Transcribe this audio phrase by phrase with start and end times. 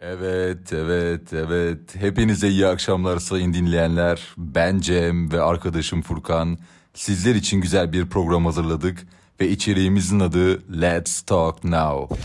[0.00, 1.96] Evet, evet, evet.
[1.96, 4.20] Hepinize iyi akşamlar sayın dinleyenler.
[4.36, 6.58] Ben Cem ve arkadaşım Furkan.
[6.94, 9.06] Sizler için güzel bir program hazırladık
[9.40, 12.16] ve içeriğimizin adı Let's Talk Now.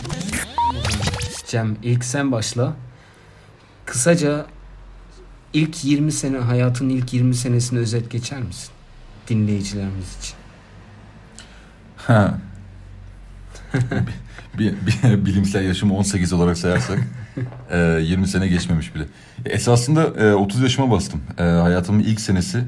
[1.47, 2.73] Cem ilk sen başla.
[3.85, 4.45] Kısaca
[5.53, 8.71] ilk 20 sene hayatın ilk 20 senesini özet geçer misin?
[9.27, 10.35] Dinleyicilerimiz için.
[11.97, 12.39] Ha.
[15.25, 16.99] bilimsel yaşımı 18 olarak sayarsak
[17.71, 19.03] e, 20 sene geçmemiş bile.
[19.45, 21.21] Esasında e, 30 yaşıma bastım.
[21.37, 22.63] E, hayatımın ilk senesi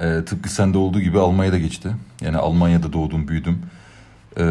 [0.00, 1.88] e, tıpkı sende olduğu gibi Almanya'da geçti.
[2.20, 3.58] Yani Almanya'da doğdum, büyüdüm.
[4.36, 4.42] E,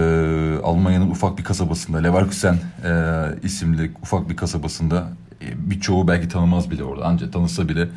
[0.64, 5.10] Almanya'nın ufak bir kasabasında, Leverkusen e, isimli ufak bir kasabasında
[5.42, 7.06] e, birçoğu belki tanımaz bile orada.
[7.06, 7.88] Ancak tanısa bile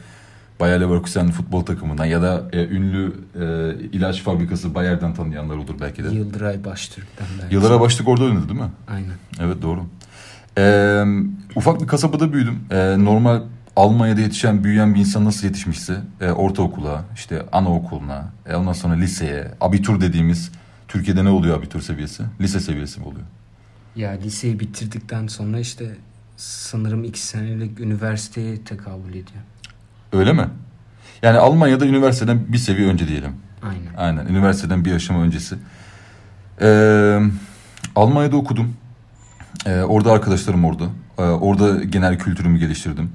[0.60, 6.04] Bayer Leverkusen futbol takımından ya da e, ünlü e, ilaç fabrikası Bayer'den tanıyanlar olur belki
[6.04, 6.09] de.
[6.09, 7.54] Yıldıray Baştürk'ten belki.
[7.54, 8.70] Yıldıray Baştürk orada oynadı değil mi?
[8.88, 9.16] Aynen.
[9.41, 9.80] Evet doğru.
[10.59, 11.05] Ee,
[11.56, 12.60] ufak bir kasabada büyüdüm.
[12.70, 13.43] Ee, normal
[13.77, 19.51] Almanya'da yetişen, büyüyen bir insan nasıl yetişmişse e, ortaokula, işte anaokuluna, e, ondan sonra liseye,
[19.60, 20.52] abitur dediğimiz
[20.88, 22.23] Türkiye'de ne oluyor abitur seviyesi?
[22.41, 23.26] Lise seviyesi mi oluyor?
[23.96, 25.96] Ya liseyi bitirdikten sonra işte
[26.37, 29.43] sanırım iki senelik üniversiteye tekabül ediyor.
[30.13, 30.48] Öyle mi?
[31.23, 33.32] Yani Almanya'da üniversiteden bir seviye önce diyelim.
[33.63, 33.95] Aynen.
[33.96, 34.26] Aynen.
[34.26, 35.57] Üniversiteden bir aşama öncesi.
[36.60, 37.21] Ee,
[37.96, 38.74] Almanya'da okudum.
[39.66, 40.85] Ee, orada arkadaşlarım orada.
[41.18, 43.10] Ee, orada genel kültürümü geliştirdim.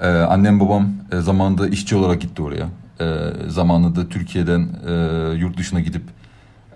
[0.00, 2.66] Ee, annem babam e, zamanında işçi olarak gitti oraya.
[3.00, 3.16] Ee,
[3.48, 4.92] zamanında Türkiye'den e,
[5.38, 6.02] yurt dışına gidip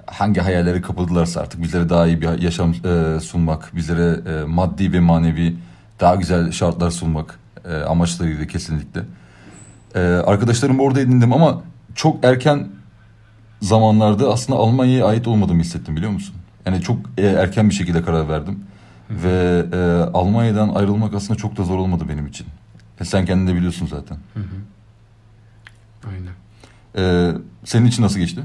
[0.07, 5.01] hangi hayalleri kapadılarsa artık bizlere daha iyi bir yaşam e, sunmak, bizlere e, maddi ve
[5.01, 5.57] manevi
[6.01, 9.01] daha güzel şartlar sunmak e, amaçlarıyla kesinlikle.
[9.95, 11.63] E, arkadaşlarım orada edindim ama
[11.95, 12.69] çok erken
[13.63, 16.35] zamanlarda aslında Almanya'ya ait olmadığımı hissettim biliyor musun?
[16.67, 18.65] Yani çok e, erken bir şekilde karar verdim.
[19.25, 19.77] Ve e,
[20.15, 22.47] Almanya'dan ayrılmak aslında çok da zor olmadı benim için.
[23.01, 24.19] E, sen kendin de biliyorsun zaten.
[24.35, 24.57] Hı hı.
[26.11, 26.33] Aynen.
[26.97, 27.33] E,
[27.65, 28.43] senin için nasıl geçti?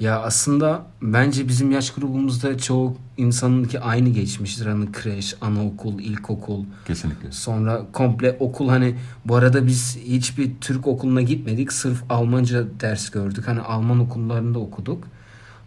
[0.00, 4.66] Ya aslında bence bizim yaş grubumuzda çoğu insanınki aynı geçmiştir.
[4.66, 6.64] Hani kreş, anaokul, ilkokul.
[6.86, 7.32] Kesinlikle.
[7.32, 8.94] Sonra komple okul hani
[9.24, 11.72] bu arada biz hiçbir Türk okuluna gitmedik.
[11.72, 13.48] Sırf Almanca ders gördük.
[13.48, 15.04] Hani Alman okullarında okuduk.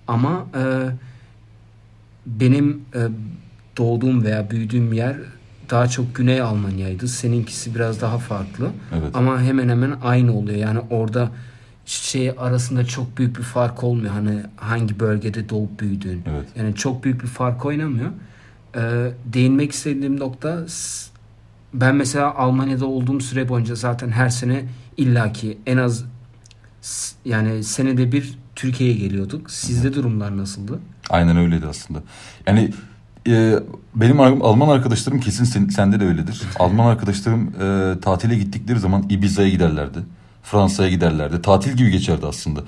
[0.07, 0.89] Ama e,
[2.25, 3.07] benim e,
[3.79, 5.15] doğduğum veya büyüdüğüm yer
[5.69, 7.07] daha çok Güney Almanya'ydı.
[7.07, 8.71] Seninkisi biraz daha farklı.
[8.99, 9.09] Evet.
[9.13, 10.57] Ama hemen hemen aynı oluyor.
[10.57, 11.31] Yani orada
[11.85, 14.13] şey arasında çok büyük bir fark olmuyor.
[14.13, 16.23] Hani hangi bölgede doğup büyüdüğün.
[16.29, 16.45] Evet.
[16.55, 18.09] Yani çok büyük bir fark oynamıyor.
[18.75, 20.65] Ee, değinmek istediğim nokta
[21.73, 24.65] ben mesela Almanya'da olduğum süre boyunca zaten her sene
[24.97, 26.05] illaki en az
[27.25, 29.51] yani senede bir Türkiye'ye geliyorduk.
[29.51, 30.79] Sizde durumlar nasıldı?
[31.09, 32.03] Aynen öyleydi aslında.
[32.47, 32.71] Yani
[33.27, 33.53] e,
[33.95, 36.41] benim Alman arkadaşlarım kesin sen, sende de öyledir.
[36.59, 39.99] Alman arkadaşlarım e, tatile gittikleri zaman Ibiza'ya giderlerdi.
[40.43, 41.41] Fransa'ya giderlerdi.
[41.41, 42.59] Tatil gibi geçerdi aslında.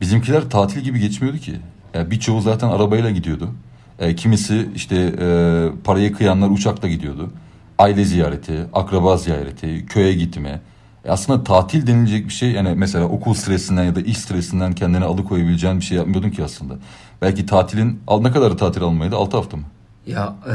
[0.00, 1.56] Bizimkiler tatil gibi geçmiyordu ki.
[1.94, 3.50] Yani birçoğu zaten arabayla gidiyordu.
[3.98, 7.30] E, kimisi işte e, parayı kıyanlar uçakla gidiyordu.
[7.78, 10.60] Aile ziyareti, akraba ziyareti, köye gitme.
[11.04, 15.04] E aslında tatil denilecek bir şey yani mesela okul stresinden ya da iş stresinden kendini
[15.04, 16.74] alıkoyabileceğin bir şey yapmıyordun ki aslında.
[17.22, 19.16] Belki tatilin ne kadar tatil almaydı?
[19.16, 19.62] 6 hafta mı?
[20.10, 20.54] Ya e,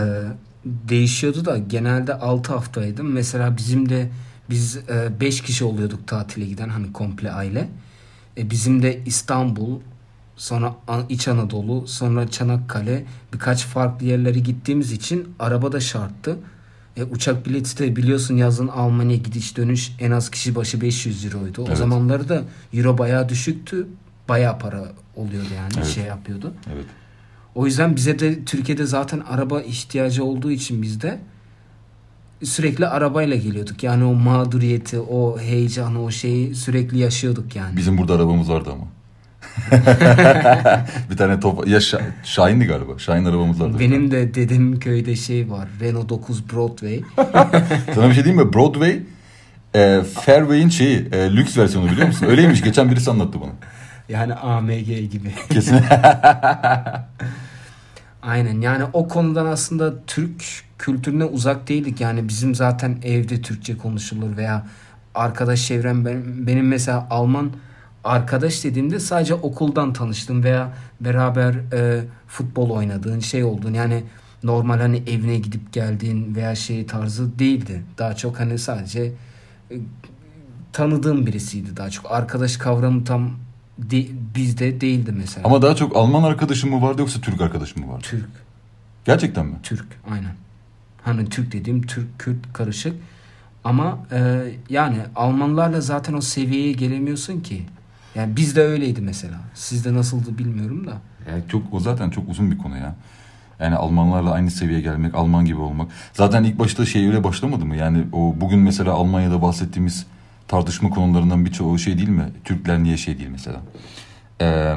[0.66, 3.12] değişiyordu da genelde 6 haftaydım.
[3.12, 4.10] Mesela bizim de
[4.50, 4.80] biz
[5.20, 7.70] 5 e, kişi oluyorduk tatile giden hani komple aile.
[8.38, 9.80] E, bizim de İstanbul,
[10.36, 10.76] sonra
[11.10, 16.38] İç Anadolu, sonra Çanakkale birkaç farklı yerlere gittiğimiz için araba da şarttı.
[16.98, 21.62] E, uçak bileti de biliyorsun yazın Almanya gidiş dönüş en az kişi başı 500 euroydu.
[21.64, 21.78] O evet.
[21.78, 23.88] zamanları da euro bayağı düşüktü.
[24.30, 25.88] Bayağı para oluyordu yani evet.
[25.88, 26.54] şey yapıyordu.
[26.74, 26.86] Evet.
[27.56, 31.20] O yüzden bize de Türkiye'de zaten araba ihtiyacı olduğu için bizde
[32.44, 33.84] sürekli arabayla geliyorduk.
[33.84, 37.78] Yani o mağduriyeti, o heyecanı, o şeyi sürekli yaşıyorduk yani.
[37.78, 38.86] Bizim burada arabamız vardı ama.
[41.12, 43.00] bir tane top ya Ş- Şahin'di galiba.
[43.00, 43.78] Şahin arabamız vardı.
[43.80, 45.68] Benim de dedemin köyde şey var.
[45.82, 47.02] Renault 9 Broadway.
[47.96, 48.54] Sana bir şey diyeyim mi?
[48.54, 49.00] Broadway
[49.76, 52.26] e, Fairway'in şeyi e, lüks versiyonu biliyor musun?
[52.26, 52.62] Öyleymiş.
[52.62, 53.52] Geçen birisi anlattı bana.
[54.10, 55.34] Yani AMG gibi.
[55.50, 55.76] Kesin.
[58.26, 60.44] Aynen yani o konudan aslında Türk
[60.78, 62.02] kültürüne uzak değildik.
[62.02, 64.68] Yani bizim zaten evde Türkçe konuşulur veya
[65.16, 66.06] arkadaş çevrem
[66.48, 67.52] benim, mesela Alman
[68.04, 73.74] arkadaş dediğimde sadece okuldan tanıştım veya beraber e, futbol oynadığın şey oldun.
[73.74, 74.04] Yani
[74.44, 77.84] normal hani evine gidip geldiğin veya şey tarzı değildi.
[77.98, 79.12] Daha çok hani sadece
[79.72, 79.76] e,
[80.74, 82.12] tanıdığım birisiydi daha çok.
[82.12, 83.32] Arkadaş kavramı tam
[83.78, 84.06] de,
[84.36, 85.48] bizde değildi mesela.
[85.48, 88.04] Ama daha çok Alman arkadaşım mı vardı yoksa Türk arkadaşım mı vardı?
[88.04, 88.30] Türk.
[89.06, 89.56] Gerçekten mi?
[89.64, 90.34] Türk aynen.
[91.04, 92.94] Hani Türk dediğim Türk Kürt karışık.
[93.64, 97.66] Ama e, yani Almanlarla zaten o seviyeye gelemiyorsun ki.
[98.16, 99.38] Yani bizde öyleydi mesela.
[99.54, 100.98] Sizde nasıldı bilmiyorum da.
[101.32, 102.96] Yani çok o zaten çok uzun bir konu ya.
[103.60, 105.92] Yani Almanlarla aynı seviyeye gelmek, Alman gibi olmak.
[106.14, 107.76] Zaten ilk başta şey öyle başlamadı mı?
[107.76, 110.06] Yani o bugün mesela Almanya'da bahsettiğimiz
[110.48, 112.32] tartışma konularından birçoğu şey değil mi?
[112.44, 113.62] Türkler niye şey değil mesela?
[114.42, 114.76] Ee,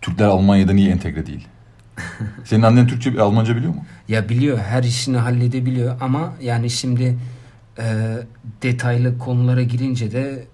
[0.00, 1.48] Türkler Almanya'da niye entegre değil?
[2.44, 3.84] Senin annen Türkçe, Almanca biliyor mu?
[4.08, 7.18] Ya biliyor, her işini halledebiliyor ama yani şimdi
[7.78, 8.16] e,
[8.62, 10.46] detaylı konulara girince de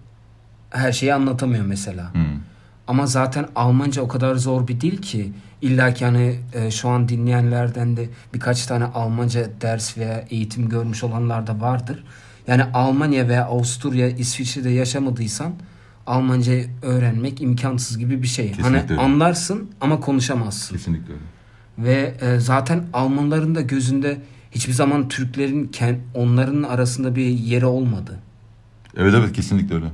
[0.70, 2.14] her şeyi anlatamıyor mesela.
[2.14, 2.22] Hmm.
[2.86, 7.08] Ama zaten Almanca o kadar zor bir dil ki illa ki hani e, şu an
[7.08, 12.04] dinleyenlerden de birkaç tane Almanca ders veya eğitim görmüş olanlar da vardır.
[12.46, 15.52] Yani Almanya veya Avusturya, İsviçre'de yaşamadıysan
[16.06, 16.52] Almanca
[16.82, 18.52] öğrenmek imkansız gibi bir şey.
[18.52, 19.00] Kesinlikle hani öyle.
[19.00, 20.76] anlarsın ama konuşamazsın.
[20.76, 21.22] Kesinlikle öyle.
[21.78, 28.18] Ve e, zaten Almanların da gözünde hiçbir zaman Türklerin ken- onların arasında bir yeri olmadı.
[28.96, 29.86] Evet evet kesinlikle öyle.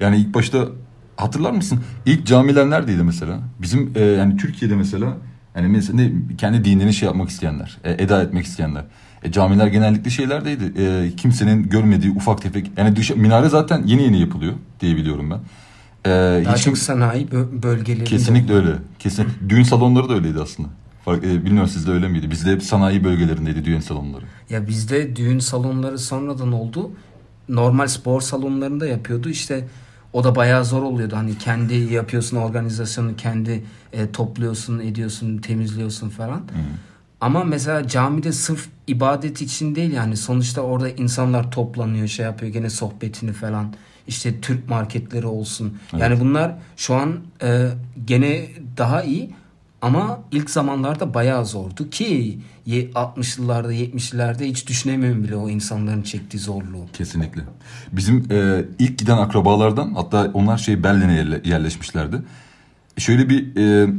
[0.00, 0.68] Yani ilk başta
[1.16, 1.80] hatırlar mısın?
[2.06, 3.40] İlk camiler neredeydi mesela?
[3.62, 5.16] Bizim e, yani Türkiye'de mesela
[5.56, 8.84] yani mesela ne, kendi dinini şey yapmak isteyenler, e, eda etmek isteyenler.
[9.22, 10.72] E, camiler genellikle şeylerdeydi.
[10.82, 12.70] E, kimsenin görmediği ufak tefek.
[12.76, 15.40] Yani dış, minare zaten yeni yeni yapılıyor diye biliyorum ben.
[16.10, 18.04] E, Daha hiç çok sanayi bö- bölgelerinde.
[18.04, 18.72] kesinlikle öyle.
[18.98, 19.26] Kesin.
[19.48, 20.68] Düğün salonları da öyleydi aslında.
[21.04, 22.30] Fark, e, bilmiyorum sizde öyle miydi?
[22.30, 24.24] Bizde hep sanayi bölgelerindeydi düğün salonları.
[24.50, 26.90] Ya bizde düğün salonları sonradan oldu.
[27.48, 29.28] Normal spor salonlarında yapıyordu.
[29.28, 29.68] İşte
[30.12, 31.16] o da bayağı zor oluyordu.
[31.16, 36.42] Hani kendi yapıyorsun organizasyonu, kendi e, topluyorsun, ediyorsun, temizliyorsun falan.
[37.20, 42.70] Ama mesela camide sırf ibadet için değil yani sonuçta orada insanlar toplanıyor, şey yapıyor gene
[42.70, 43.72] sohbetini falan.
[44.06, 45.78] İşte Türk marketleri olsun.
[45.98, 47.68] Yani bunlar şu an e,
[48.06, 49.30] gene daha iyi
[49.82, 56.38] ama ilk zamanlarda bayağı zordu ki ye- 60'lılarda 70'lerde hiç düşünemiyorum bile o insanların çektiği
[56.38, 56.86] zorluğu.
[56.92, 57.42] Kesinlikle.
[57.92, 62.22] Bizim e, ilk giden akrabalardan hatta onlar şey Berlin'e yerle- yerleşmişlerdi.
[62.98, 63.90] Şöyle bir e,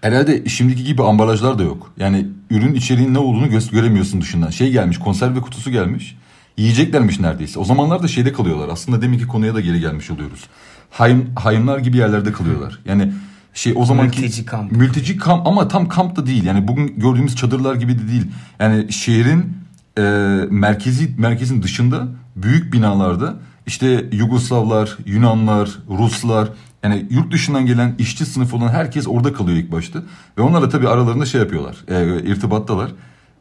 [0.00, 1.92] herhalde şimdiki gibi ambalajlar da yok.
[1.96, 4.50] Yani ürün içeriğinin ne olduğunu gö- göremiyorsun dışından.
[4.50, 6.16] Şey gelmiş konserve kutusu gelmiş.
[6.56, 7.58] Yiyeceklermiş neredeyse.
[7.58, 8.68] O zamanlar da şeyde kalıyorlar.
[8.68, 10.44] Aslında deminki konuya da geri gelmiş oluyoruz.
[10.90, 12.78] Hayım, hayımlar gibi yerlerde kalıyorlar.
[12.84, 13.12] Yani
[13.54, 14.72] şey o zamanki Mülteci kamp.
[14.72, 16.44] Mülteci kamp ama tam kamp da değil.
[16.44, 18.26] Yani bugün gördüğümüz çadırlar gibi de değil.
[18.60, 19.56] Yani şehrin
[19.98, 20.02] e,
[20.50, 23.34] merkezi merkezin dışında büyük binalarda
[23.66, 26.48] işte Yugoslavlar, Yunanlar, Ruslar
[26.86, 29.98] yani yurt dışından gelen işçi sınıfı olan herkes orada kalıyor ilk başta.
[30.38, 31.76] Ve onlarla tabii aralarında şey yapıyorlar.
[31.88, 32.90] E, irtibattalar.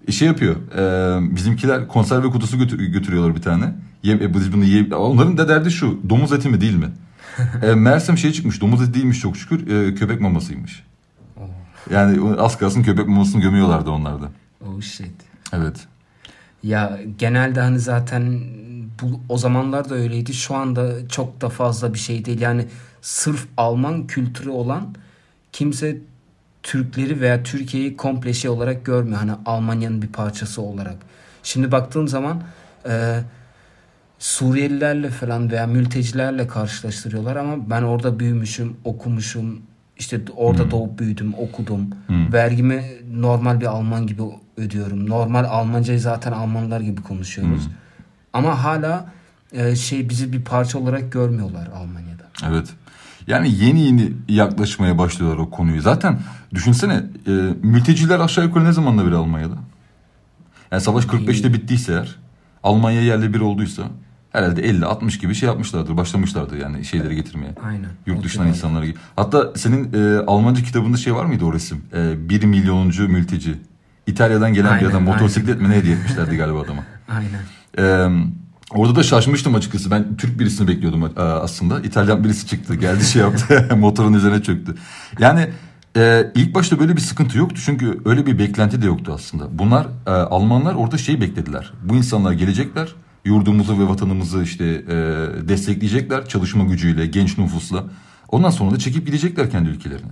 [0.07, 0.55] E, şey yapıyor.
[0.77, 3.73] E, bizimkiler konserve kutusu götür- götürüyorlar bir tane.
[4.03, 5.99] Ye, e, biz bunu ye, onların da derdi şu.
[6.09, 6.89] Domuz eti mi değil mi?
[7.63, 8.61] e, Mersem şey çıkmış.
[8.61, 9.67] Domuz eti değilmiş çok şükür.
[9.67, 10.83] E, köpek mamasıymış.
[11.91, 14.29] Yani az kalsın köpek mamasını gömüyorlardı onlarda.
[14.67, 15.11] Oh shit.
[15.53, 15.75] Evet.
[16.63, 18.39] Ya genelde hani zaten
[19.01, 20.33] bu o zamanlar da öyleydi.
[20.33, 22.41] Şu anda çok da fazla bir şey değil.
[22.41, 22.65] Yani
[23.05, 24.95] sırf Alman kültürü olan
[25.51, 25.97] kimse
[26.63, 29.17] Türkleri veya Türkiye'yi komple şey olarak görmüyor.
[29.17, 30.95] Hani Almanya'nın bir parçası olarak.
[31.43, 32.43] Şimdi baktığın zaman
[32.89, 33.21] e,
[34.19, 39.61] Suriyelilerle falan veya mültecilerle karşılaştırıyorlar ama ben orada büyümüşüm, okumuşum.
[39.97, 41.89] işte orada doğup büyüdüm, okudum.
[42.09, 44.21] Vergimi normal bir Alman gibi
[44.57, 45.09] ödüyorum.
[45.09, 47.67] Normal Almancayı zaten Almanlar gibi konuşuyoruz.
[48.33, 49.11] Ama hala
[49.51, 52.49] e, şey bizi bir parça olarak görmüyorlar Almanya'da.
[52.49, 52.73] Evet.
[53.27, 55.81] Yani yeni yeni yaklaşmaya başlıyorlar o konuyu.
[55.81, 56.19] Zaten
[56.53, 57.31] düşünsene e,
[57.63, 59.55] mülteciler aşağı yukarı ne zamanla beri Almanya'da?
[60.71, 62.15] Yani savaş 45'te bittiyse eğer
[62.63, 63.83] Almanya yerle bir olduysa
[64.31, 65.97] herhalde 50-60 gibi şey yapmışlardır.
[65.97, 67.55] Başlamışlardır yani şeyleri getirmeye.
[67.65, 67.89] Aynen.
[68.05, 68.93] Yurt dışından insanları.
[69.15, 71.81] Hatta senin e, Almanca kitabında şey var mıydı o resim?
[71.93, 73.55] E, 1 milyonuncu mülteci.
[74.07, 75.13] İtalya'dan gelen bir Aynen, adam aynen.
[75.13, 76.83] motosiklet mi ne hediye etmişlerdi galiba adama.
[77.09, 77.41] Aynen.
[77.77, 78.09] Ee,
[78.71, 79.91] orada da şaşmıştım açıkçası.
[79.91, 81.79] Ben Türk birisini bekliyordum e, aslında.
[81.79, 82.75] İtalyan birisi çıktı.
[82.75, 83.69] Geldi şey yaptı.
[83.77, 84.75] motorun üzerine çöktü.
[85.19, 85.49] Yani
[85.97, 87.61] e, ilk başta böyle bir sıkıntı yoktu.
[87.65, 89.59] Çünkü öyle bir beklenti de yoktu aslında.
[89.59, 91.73] Bunlar e, Almanlar orada şey beklediler.
[91.83, 92.95] Bu insanlar gelecekler.
[93.25, 94.93] Yurdumuzu ve vatanımızı işte e,
[95.47, 96.27] destekleyecekler.
[96.27, 97.83] Çalışma gücüyle, genç nüfusla.
[98.29, 100.11] Ondan sonra da çekip gidecekler kendi ülkelerine.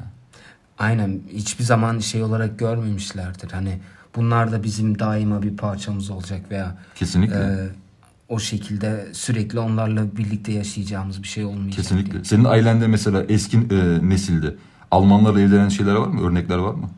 [0.80, 1.22] Aynen.
[1.34, 3.52] Hiçbir zaman şey olarak görmemişlerdir.
[3.52, 3.80] Hani
[4.16, 7.36] bunlar da bizim daima bir parçamız olacak veya Kesinlikle.
[7.36, 7.68] e,
[8.34, 11.76] o şekilde sürekli onlarla birlikte yaşayacağımız bir şey olmayacak.
[11.76, 12.12] Kesinlikle.
[12.14, 12.24] diye.
[12.24, 14.56] Senin ailende mesela eski e, nesilde
[14.92, 16.28] Almanlarla evlenen şeyler var mı?
[16.28, 16.90] Örnekler var mı?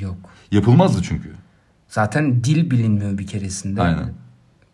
[0.00, 0.16] Yok.
[0.50, 1.32] Yapılmazdı çünkü.
[1.88, 3.82] Zaten dil bilinmiyor bir keresinde.
[3.82, 4.12] Aynen.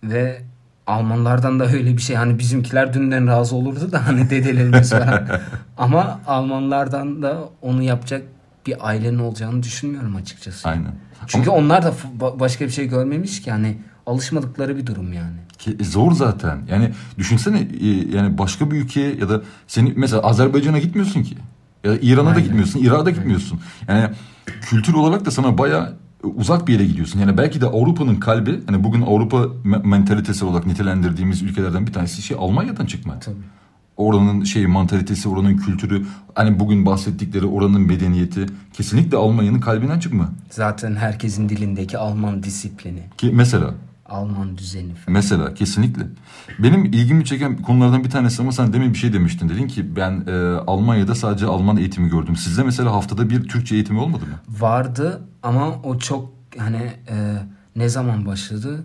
[0.05, 0.43] Ve
[0.87, 2.17] Almanlardan da öyle bir şey.
[2.17, 5.29] Hani bizimkiler dünden razı olurdu da hani dedelerimiz falan.
[5.79, 8.23] Ama Almanlardan da onu yapacak
[8.67, 10.69] bir ailenin olacağını düşünmüyorum açıkçası.
[10.69, 10.93] Aynen.
[11.27, 11.93] Çünkü onlar da
[12.41, 15.37] başka bir şey görmemiş ki yani alışmadıkları bir durum yani.
[15.59, 16.59] Ki, e, zor zaten.
[16.71, 21.37] Yani düşünsene e, yani başka bir ülkeye ya da seni mesela Azerbaycan'a gitmiyorsun ki.
[21.85, 22.45] Ya da İran'a da Aynen.
[22.45, 23.61] gitmiyorsun, Irak'a da gitmiyorsun.
[23.89, 24.11] Yani
[24.63, 25.93] kültür olarak da sana baya
[26.23, 27.21] uzak bir yere gidiyorsun.
[27.21, 32.23] Yani belki de Avrupa'nın kalbi, hani bugün Avrupa me- mentalitesi olarak nitelendirdiğimiz ülkelerden bir tanesi
[32.23, 33.21] şey Almanya'dan çıkma.
[33.21, 33.37] Tabii.
[33.97, 40.29] Oranın şey mantalitesi, oranın kültürü, hani bugün bahsettikleri oranın medeniyeti kesinlikle Almanya'nın kalbinden çıkma.
[40.51, 43.75] Zaten herkesin dilindeki Alman disiplini, Ki mesela
[44.07, 45.13] Alman düzeni falan.
[45.13, 46.03] Mesela kesinlikle.
[46.59, 49.49] Benim ilgimi çeken konulardan bir tanesi ama sen demin bir şey demiştin.
[49.49, 50.33] Dedin ki ben e,
[50.67, 52.37] Almanya'da sadece Alman eğitimi gördüm.
[52.37, 54.61] Sizde mesela haftada bir Türkçe eğitimi olmadı mı?
[54.61, 57.37] Vardı ama o çok hani e,
[57.77, 58.85] ne zaman başladı?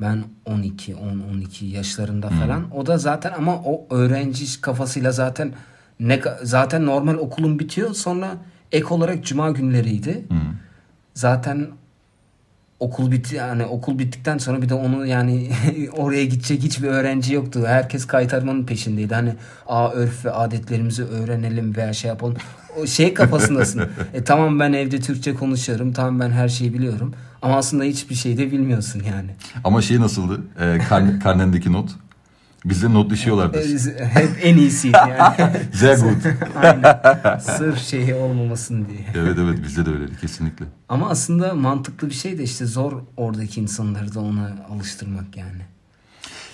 [0.00, 2.76] Ben 12, 10, 12 yaşlarında falan.
[2.76, 5.52] O da zaten ama o öğrenci kafasıyla zaten
[6.00, 7.94] ne zaten normal okulun bitiyor.
[7.94, 8.36] Sonra
[8.72, 10.24] ek olarak cuma günleriydi.
[11.14, 11.68] Zaten
[12.82, 15.50] okul bitti yani okul bittikten sonra bir de onu yani
[15.96, 17.64] oraya gidecek hiçbir öğrenci yoktu.
[17.66, 19.14] Herkes kaytarmanın peşindeydi.
[19.14, 19.34] Hani
[19.66, 22.36] a örf ve adetlerimizi öğrenelim veya şey yapalım.
[22.82, 23.82] O şey kafasındasın.
[24.14, 25.92] e tamam ben evde Türkçe konuşuyorum.
[25.92, 27.14] Tamam ben her şeyi biliyorum.
[27.42, 29.30] Ama aslında hiçbir şey de bilmiyorsun yani.
[29.64, 30.40] Ama şey nasıldı?
[30.60, 31.90] E, karne, karnendeki not.
[32.64, 33.58] Bizde not düşüyorlardı.
[33.58, 35.52] E, Hep en iyisiydi yani.
[35.72, 36.26] Sehr gut.
[36.62, 37.38] Aynen.
[37.38, 39.06] Sırf şeyi olmamasın diye.
[39.24, 40.64] Evet evet bizde de öyleydi kesinlikle.
[40.88, 45.62] Ama aslında mantıklı bir şey de işte zor oradaki insanları da ona alıştırmak yani.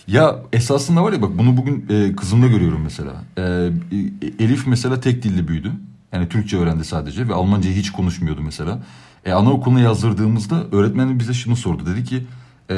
[0.07, 3.13] Ya esasında var ya bak bunu bugün e, kızımda görüyorum mesela.
[3.37, 5.73] E, e, Elif mesela tek dilli büyüdü.
[6.13, 8.79] Yani Türkçe öğrendi sadece ve Almancayı hiç konuşmuyordu mesela.
[9.25, 11.87] E, anaokuluna yazdırdığımızda öğretmenim bize şunu sordu.
[11.87, 12.27] Dedi ki
[12.71, 12.75] e,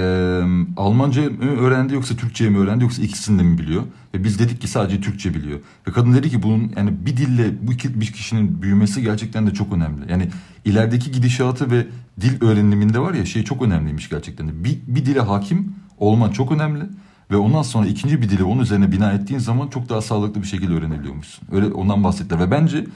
[0.77, 3.83] Almanca mı öğrendi yoksa Türkçe mi öğrendi yoksa ikisini de mi biliyor?
[4.15, 5.61] Ve biz dedik ki sadece Türkçe biliyor.
[5.89, 9.55] Ve kadın dedi ki bunun yani bir dille bu iki, bir kişinin büyümesi gerçekten de
[9.55, 10.13] çok önemli.
[10.13, 10.29] Yani
[10.65, 11.87] ilerideki gidişatı ve
[12.21, 14.65] dil öğreniminde var ya şey çok önemliymiş gerçekten de.
[14.65, 16.83] Bir, bir dile hakim olman çok önemli.
[17.31, 20.47] Ve ondan sonra ikinci bir dili onun üzerine bina ettiğin zaman çok daha sağlıklı bir
[20.47, 21.49] şekilde öğrenebiliyormuşsun.
[21.53, 22.41] Öyle ondan bahsettiler.
[22.41, 22.87] Ve bence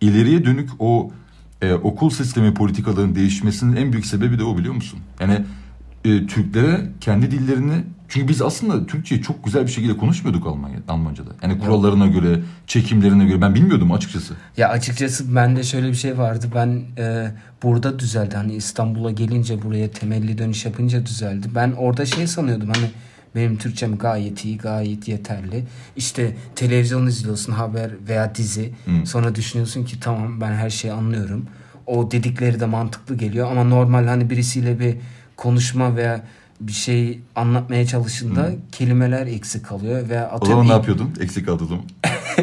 [0.00, 1.10] ileriye dönük o
[1.62, 4.98] e, okul sistemi politikalarının değişmesinin en büyük sebebi de o biliyor musun?
[5.20, 5.44] Yani
[6.04, 11.30] e, Türklere kendi dillerini çünkü biz aslında Türkçeyi çok güzel bir şekilde konuşmuyorduk Almanya, Almanca'da.
[11.42, 14.34] Yani kurallarına göre, çekimlerine göre ben bilmiyordum açıkçası.
[14.56, 16.46] Ya açıkçası bende şöyle bir şey vardı.
[16.54, 17.30] Ben e,
[17.62, 18.36] burada düzeldi.
[18.36, 21.48] Hani İstanbul'a gelince buraya temelli dönüş yapınca düzeldi.
[21.54, 22.90] Ben orada şey sanıyordum hani
[23.34, 25.64] benim Türkçem gayet iyi, gayet yeterli.
[25.96, 28.74] İşte televizyon izliyorsun, haber veya dizi.
[29.04, 31.46] Sonra düşünüyorsun ki tamam ben her şeyi anlıyorum.
[31.86, 34.96] O dedikleri de mantıklı geliyor ama normal hani birisiyle bir
[35.38, 36.20] konuşma veya
[36.60, 41.10] bir şey anlatmaya çalıştığında kelimeler eksik kalıyor O atıyorum zaman ne yapıyordun?
[41.20, 41.84] Eksik kaldığı zaman.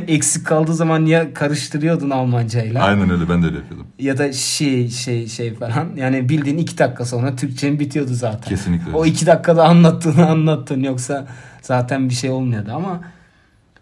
[0.08, 3.88] eksik kaldığı zaman ya karıştırıyordun Almancayla Aynen öyle ben de öyle yapıyordum.
[4.00, 5.90] ya da şey şey şey falan.
[5.96, 8.50] Yani bildiğin iki dakika sonra Türkçen bitiyordu zaten.
[8.50, 8.98] Kesinlikle öyle.
[8.98, 11.28] O iki dakikada anlattığını anlattın yoksa
[11.62, 13.02] zaten bir şey olmuyordu ama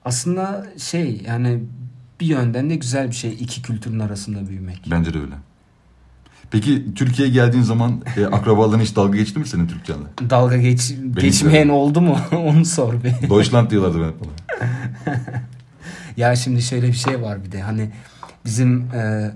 [0.05, 1.63] aslında şey yani
[2.21, 4.81] bir yönden de güzel bir şey iki kültürün arasında büyümek.
[4.91, 5.33] Bence de öyle.
[6.53, 10.05] Peki Türkiye'ye geldiğin zaman e, akrabaların hiç dalga geçti mi senin Türkçenle?
[10.29, 12.17] Dalga geç, geçmeyen oldu mu?
[12.31, 13.29] Onu sor bir.
[13.29, 15.13] Deutschland diyorlardı ben hep bana.
[16.17, 17.89] Ya şimdi şöyle bir şey var bir de hani
[18.45, 19.31] bizim e,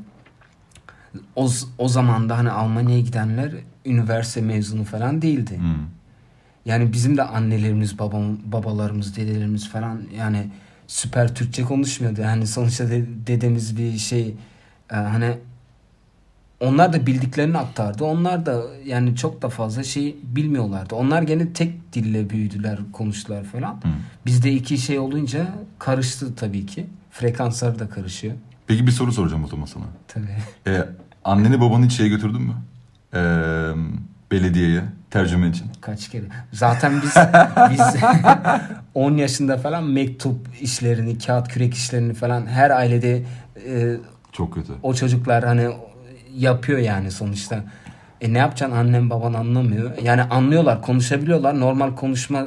[1.35, 3.51] o, o zaman da hani Almanya'ya gidenler
[3.85, 5.57] üniversite mezunu falan değildi.
[5.57, 5.75] Hmm.
[6.65, 10.47] Yani bizim de annelerimiz, babam, babalarımız, dedelerimiz falan yani
[10.87, 12.21] süper Türkçe konuşmuyordu.
[12.21, 14.35] Yani sonuçta de- dedemiz bir şey
[14.91, 15.37] e, hani
[16.59, 18.03] onlar da bildiklerini aktardı.
[18.05, 20.95] Onlar da yani çok da fazla şey bilmiyorlardı.
[20.95, 23.81] Onlar gene tek dille büyüdüler, konuştular falan.
[24.25, 25.47] Bizde iki şey olunca
[25.79, 26.85] karıştı tabii ki.
[27.11, 28.33] Frekanslar da karışıyor.
[28.67, 29.83] Peki bir soru soracağım o zaman sana.
[30.07, 30.37] Tabii.
[30.67, 30.85] E,
[31.25, 32.53] anneni babanı hiç şeye götürdün mü?
[33.13, 33.21] E,
[34.31, 35.67] belediyeye tercüme için.
[35.81, 36.25] Kaç kere.
[36.53, 37.11] Zaten biz
[37.71, 38.01] biz
[38.93, 43.23] 10 yaşında falan mektup işlerini, kağıt kürek işlerini falan her ailede
[43.67, 43.95] e,
[44.31, 44.73] Çok kötü.
[44.83, 45.67] o çocuklar hani
[46.37, 47.63] yapıyor yani sonuçta.
[48.21, 49.91] E ne yapacaksın annem baban anlamıyor.
[50.03, 51.59] Yani anlıyorlar, konuşabiliyorlar.
[51.59, 52.45] Normal konuşma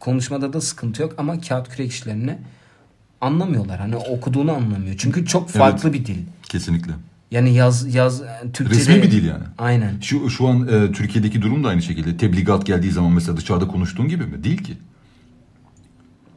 [0.00, 2.38] konuşmada da sıkıntı yok ama kağıt kürek işlerini
[3.20, 3.80] anlamıyorlar.
[3.80, 4.94] Hani okuduğunu anlamıyor.
[4.98, 6.18] Çünkü çok farklı bir dil.
[6.42, 6.92] Kesinlikle.
[7.30, 8.22] Yani yaz yaz
[8.52, 9.44] Türkçe'de Resmi bir dil yani.
[9.58, 10.00] Aynen.
[10.00, 12.16] Şu şu an e, Türkiye'deki durum da aynı şekilde.
[12.16, 14.44] Tebligat geldiği zaman mesela dışarıda konuştuğun gibi mi?
[14.44, 14.72] Değil ki.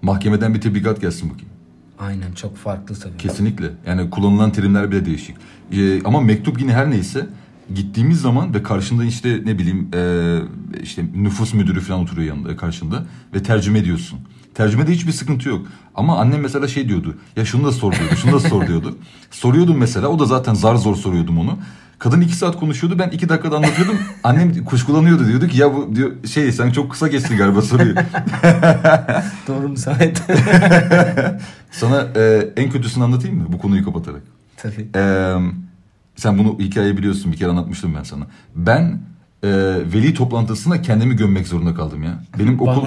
[0.01, 1.54] Mahkemeden bir tebligat gelsin bakayım.
[1.99, 3.17] Aynen çok farklı tabii.
[3.17, 3.71] Kesinlikle.
[3.85, 5.35] Yani kullanılan terimler bile değişik.
[5.71, 7.27] Ee, ama mektup yine her neyse
[7.75, 10.37] gittiğimiz zaman ve karşında işte ne bileyim e,
[10.83, 14.19] işte nüfus müdürü falan oturuyor yanında karşında ve tercüme ediyorsun.
[14.53, 15.67] Tercümede hiçbir sıkıntı yok.
[15.95, 17.17] Ama annem mesela şey diyordu.
[17.35, 18.15] Ya şunu da sor diyordu.
[18.15, 18.97] Şunu da sor diyordu.
[19.31, 20.07] Soruyordum mesela.
[20.07, 21.59] O da zaten zar zor soruyordum onu.
[21.99, 22.99] Kadın iki saat konuşuyordu.
[22.99, 23.97] Ben iki dakikada anlatıyordum.
[24.23, 25.27] Annem kuşkulanıyordu.
[25.27, 27.95] Diyordu ki ya bu diyor şey sen çok kısa geçtin galiba soruyu.
[29.47, 30.21] Doğru mu Samet?
[31.71, 34.21] Sana e, en kötüsünü anlatayım mı bu konuyu kapatarak?
[34.57, 34.87] Tabii.
[34.95, 35.33] E,
[36.15, 37.31] sen bunu hikayeyi biliyorsun.
[37.31, 38.27] Bir kere anlatmıştım ben sana.
[38.55, 38.99] Ben
[39.43, 39.49] e,
[39.93, 42.23] veli toplantısında kendimi gömmek zorunda kaldım ya.
[42.39, 42.85] Benim okul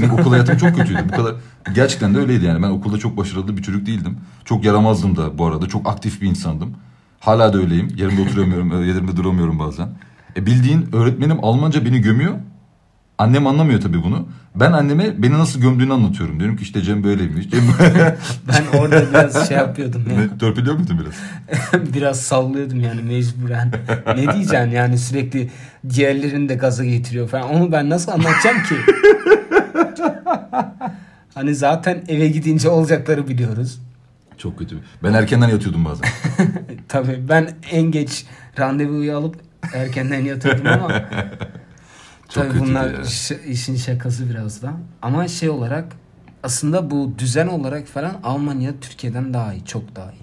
[0.00, 1.04] benim okul hayatım çok kötüydü.
[1.12, 1.34] Bu kadar
[1.74, 2.62] gerçekten de öyleydi yani.
[2.62, 4.16] Ben okulda çok başarılı bir çocuk değildim.
[4.44, 5.66] Çok yaramazdım da bu arada.
[5.66, 6.74] Çok aktif bir insandım.
[7.22, 7.88] Hala da öyleyim.
[7.96, 9.88] Yerimde oturamıyorum, yerimde duramıyorum bazen.
[10.36, 12.34] E bildiğin öğretmenim Almanca beni gömüyor.
[13.18, 14.28] Annem anlamıyor tabii bunu.
[14.54, 16.40] Ben anneme beni nasıl gömdüğünü anlatıyorum.
[16.40, 17.50] Diyorum ki işte Cem böyleymiş.
[17.50, 17.60] Cem
[18.48, 20.16] Ben orada biraz şey yapıyordum ya.
[20.20, 21.14] Ne, Törpülüyor muydun biraz?
[21.94, 23.72] biraz sallıyordum yani mecburen.
[24.06, 25.50] ne diyeceksin yani sürekli
[25.90, 27.50] diğerlerini de gaza getiriyor falan.
[27.50, 28.74] Onu ben nasıl anlatacağım ki?
[31.34, 33.80] hani zaten eve gidince olacakları biliyoruz.
[34.38, 34.78] Çok kötü.
[35.02, 36.08] Ben erkenden yatıyordum bazen.
[36.88, 38.26] Tabii ben en geç
[38.58, 39.36] randevuyu alıp
[39.74, 40.88] erkenden yatıyordum ama
[42.28, 43.04] Çok tabii bunlar ya.
[43.04, 44.72] ş- işin şakası biraz da.
[45.02, 45.84] Ama şey olarak
[46.42, 50.22] aslında bu düzen olarak falan Almanya Türkiye'den daha iyi, çok daha iyi.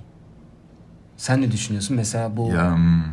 [1.18, 1.96] Sen ne düşünüyorsun?
[1.96, 3.04] Mesela bu Ya, hmm,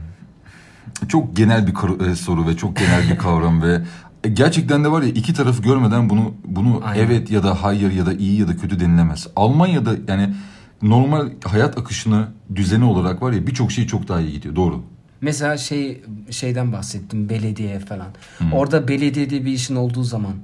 [1.09, 3.81] çok genel bir e, soru ve çok genel bir kavram ve
[4.25, 7.05] e, gerçekten de var ya iki tarafı görmeden bunu bunu Aynen.
[7.05, 9.27] evet ya da hayır ya da iyi ya da kötü denilemez.
[9.37, 10.35] Almanya'da yani
[10.83, 14.57] normal hayat akışını düzeni olarak var ya birçok şey çok daha iyi gidiyor.
[14.57, 14.83] Doğru.
[15.21, 18.09] Mesela şey şeyden bahsettim belediye falan.
[18.53, 20.35] Orada belediyede bir işin olduğu zaman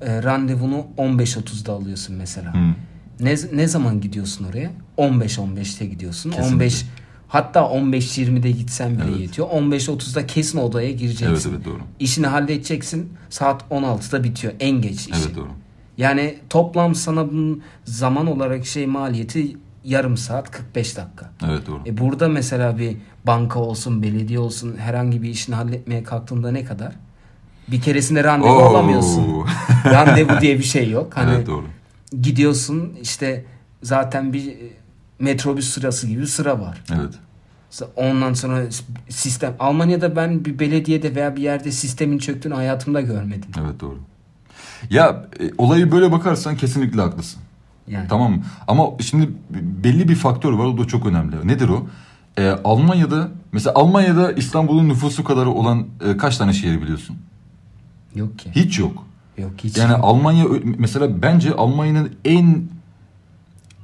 [0.00, 2.54] e, randevunu 15.30'da alıyorsun mesela.
[2.54, 2.58] Hı.
[3.20, 4.70] Ne ne zaman gidiyorsun oraya?
[4.98, 6.30] 15-15'te gidiyorsun.
[6.30, 6.54] Kesinlikle.
[6.54, 6.84] 15
[7.28, 9.20] hatta 15-20'de gitsen bile Evet.
[9.20, 9.48] yetiyor.
[9.48, 11.26] 15-30'da kesin odaya gireceksin.
[11.26, 11.80] Evet evet doğru.
[12.00, 13.12] İşini halledeceksin.
[13.30, 15.10] Saat 16'da bitiyor en geç işi.
[15.26, 15.48] Evet doğru.
[15.98, 21.30] Yani toplam sana bunun zaman olarak şey maliyeti yarım saat 45 dakika.
[21.46, 21.80] Evet doğru.
[21.86, 26.92] E burada mesela bir banka olsun, belediye olsun herhangi bir işini halletmeye kalktığında ne kadar?
[27.68, 28.62] Bir keresinde randevu Oo.
[28.64, 29.46] alamıyorsun.
[29.84, 31.16] randevu diye bir şey yok.
[31.16, 31.64] Hani Evet doğru.
[32.22, 33.44] gidiyorsun işte
[33.82, 34.54] zaten bir e,
[35.18, 36.84] metrobüs sırası gibi bir sıra var.
[36.94, 37.14] Evet.
[37.96, 38.62] Ondan sonra
[39.08, 43.50] sistem Almanya'da ben bir belediyede veya bir yerde sistemin çöktüğünü hayatımda görmedim.
[43.60, 43.98] Evet doğru.
[44.90, 47.42] Ya e, olayı böyle bakarsan kesinlikle haklısın.
[47.90, 48.42] Yani Tamam mı?
[48.68, 49.30] Ama şimdi
[49.84, 51.48] belli bir faktör var o da çok önemli.
[51.48, 51.86] Nedir o?
[52.38, 57.16] Ee, Almanya'da mesela Almanya'da İstanbul'un nüfusu kadar olan e, kaç tane şehir biliyorsun?
[58.14, 58.50] yok ki.
[58.54, 59.06] Hiç yok.
[59.38, 59.76] Yok hiç.
[59.76, 60.00] Yani yok.
[60.02, 60.44] Almanya
[60.78, 62.62] mesela bence Almanya'nın en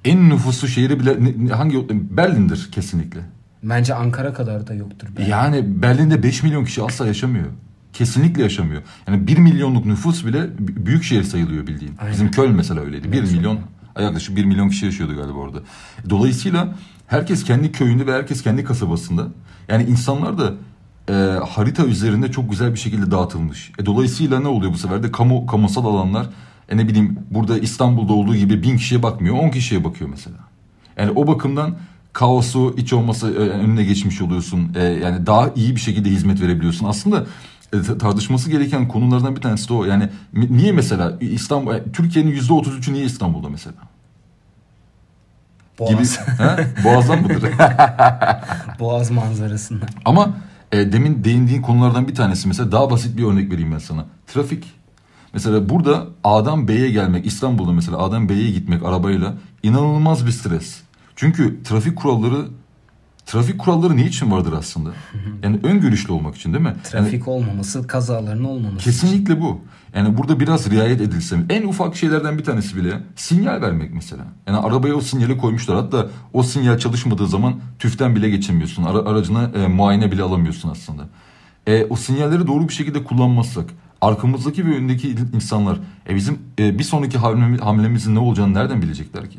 [0.05, 3.21] en nüfuslu şehri bile hangi Berlin'dir kesinlikle.
[3.63, 5.09] Bence Ankara kadar da yoktur.
[5.19, 5.31] belki.
[5.31, 7.47] Yani Berlin'de 5 milyon kişi asla yaşamıyor.
[7.93, 8.83] Kesinlikle yaşamıyor.
[9.09, 11.95] Yani 1 milyonluk nüfus bile büyük şehir sayılıyor bildiğin.
[11.99, 12.13] Aynen.
[12.13, 13.13] Bizim Köln mesela öyleydi.
[13.13, 13.59] 1 Evet, milyon
[14.03, 15.59] yaklaşık 1 milyon kişi yaşıyordu galiba orada.
[16.11, 16.75] Dolayısıyla
[17.07, 19.29] herkes kendi köyünde ve herkes kendi kasabasında.
[19.69, 20.53] Yani insanlar da
[21.09, 21.13] e,
[21.49, 23.73] harita üzerinde çok güzel bir şekilde dağıtılmış.
[23.79, 26.27] E, dolayısıyla ne oluyor bu sefer de kamu kamusal alanlar
[26.69, 30.37] e, ne bileyim burada İstanbul'da olduğu gibi bin kişiye bakmıyor 10 kişiye bakıyor mesela.
[30.97, 31.77] Yani o bakımdan
[32.13, 34.73] kaosu hiç olmasa e, önüne geçmiş oluyorsun.
[34.75, 36.87] E, yani daha iyi bir şekilde hizmet verebiliyorsun.
[36.87, 37.27] Aslında
[37.99, 39.85] tartışması gereken konulardan bir tanesi de o.
[39.85, 43.77] Yani niye mesela İstanbul e, Türkiye'nin yüzde 33'ü niye İstanbul'da mesela?
[45.79, 46.59] Gibi, Boğaz, ha?
[46.85, 47.43] Boğazdan mıdır?
[48.81, 49.89] Boğaz manzarasından.
[50.05, 50.37] Ama
[50.73, 54.05] e, demin değindiğin konulardan bir tanesi mesela daha basit bir örnek vereyim ben sana.
[54.27, 54.65] Trafik.
[55.33, 60.81] Mesela burada A'dan B'ye gelmek İstanbul'da mesela A'dan B'ye gitmek arabayla inanılmaz bir stres.
[61.17, 62.47] Çünkü trafik kuralları
[63.27, 64.91] trafik kuralları ne için vardır aslında?
[65.43, 66.69] Yani ön görüşlü olmak için değil mi?
[66.69, 68.77] Yani Trafik olmaması, kazaların olmaması.
[68.77, 68.91] için.
[68.91, 69.61] Kesinlikle bu.
[69.95, 74.25] Yani burada biraz riayet edilse en ufak şeylerden bir tanesi bile sinyal vermek mesela.
[74.47, 75.77] Yani arabaya o sinyali koymuşlar.
[75.77, 78.83] Hatta o sinyal çalışmadığı zaman tüften bile geçemiyorsun.
[78.83, 81.09] Ara, aracına e, muayene bile alamıyorsun aslında.
[81.67, 83.65] E, o sinyalleri doğru bir şekilde kullanmazsak
[84.01, 89.31] arkamızdaki ve öndeki insanlar e, bizim e, bir sonraki hamle, hamlemizin ne olacağını nereden bilecekler
[89.31, 89.39] ki?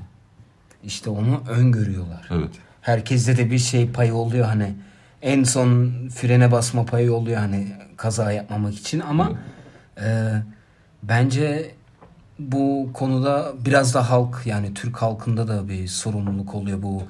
[0.84, 2.28] İşte onu öngörüyorlar.
[2.32, 2.52] Evet.
[2.86, 4.74] Herkeste de bir şey payı oluyor hani.
[5.21, 7.67] En son frene basma payı oluyor hani
[7.98, 9.32] kaza yapmamak için ama
[9.98, 10.32] e,
[11.04, 11.71] bence
[12.39, 17.04] bu konuda biraz da halk yani Türk halkında da bir sorumluluk oluyor bu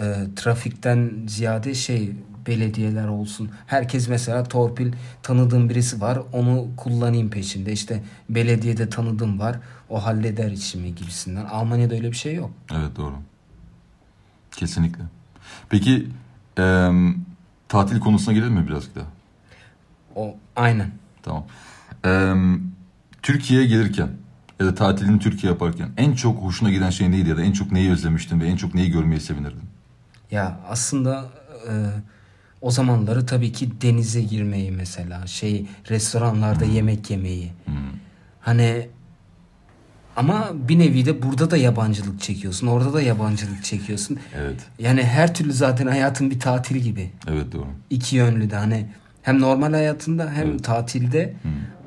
[0.00, 2.12] e, trafikten ziyade şey
[2.46, 3.50] belediyeler olsun.
[3.66, 7.72] Herkes mesela torpil tanıdığım birisi var onu kullanayım peşinde.
[7.72, 9.56] İşte belediyede tanıdığım var
[9.90, 11.44] o halleder işimi gibisinden.
[11.44, 12.50] Almanya'da öyle bir şey yok.
[12.72, 13.14] Evet doğru.
[14.56, 15.04] Kesinlikle.
[15.68, 16.08] Peki
[16.58, 16.90] e,
[17.68, 19.06] tatil konusuna gelelim mi birazcık daha?
[20.16, 20.90] O aynen.
[21.22, 21.44] Tamam.
[22.04, 22.34] Ee,
[23.22, 24.08] Türkiye'ye gelirken
[24.60, 27.72] ya da tatilini Türkiye yaparken en çok hoşuna giden şey neydi ya da en çok
[27.72, 29.62] neyi özlemiştin ve en çok neyi görmeyi sevinirdin?
[30.30, 31.24] Ya aslında
[31.68, 31.72] e,
[32.60, 37.52] o zamanları tabii ki denize girmeyi mesela şey restoranlarda yemek yemeyi.
[38.40, 38.88] Hani
[40.16, 42.66] ama bir nevi de burada da yabancılık çekiyorsun.
[42.66, 44.18] Orada da yabancılık çekiyorsun.
[44.36, 44.60] Evet.
[44.78, 47.10] Yani her türlü zaten hayatın bir tatil gibi.
[47.28, 47.66] Evet doğru.
[47.90, 48.86] İki yönlü de hani
[49.22, 50.64] hem normal hayatında hem Evet.
[50.64, 51.34] tatilde.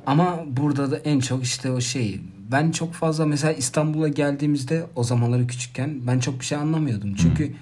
[0.05, 2.21] Ama burada da en çok işte o şey.
[2.51, 7.15] Ben çok fazla mesela İstanbul'a geldiğimizde o zamanları küçükken ben çok bir şey anlamıyordum.
[7.15, 7.53] Çünkü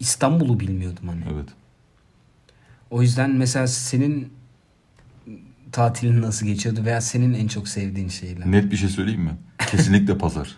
[0.00, 1.20] İstanbul'u bilmiyordum hani.
[1.34, 1.48] Evet.
[2.90, 4.28] O yüzden mesela senin
[5.72, 8.50] tatilin nasıl geçiyordu veya senin en çok sevdiğin şeyler?
[8.50, 9.32] Net bir şey söyleyeyim mi?
[9.70, 10.56] Kesinlikle pazar.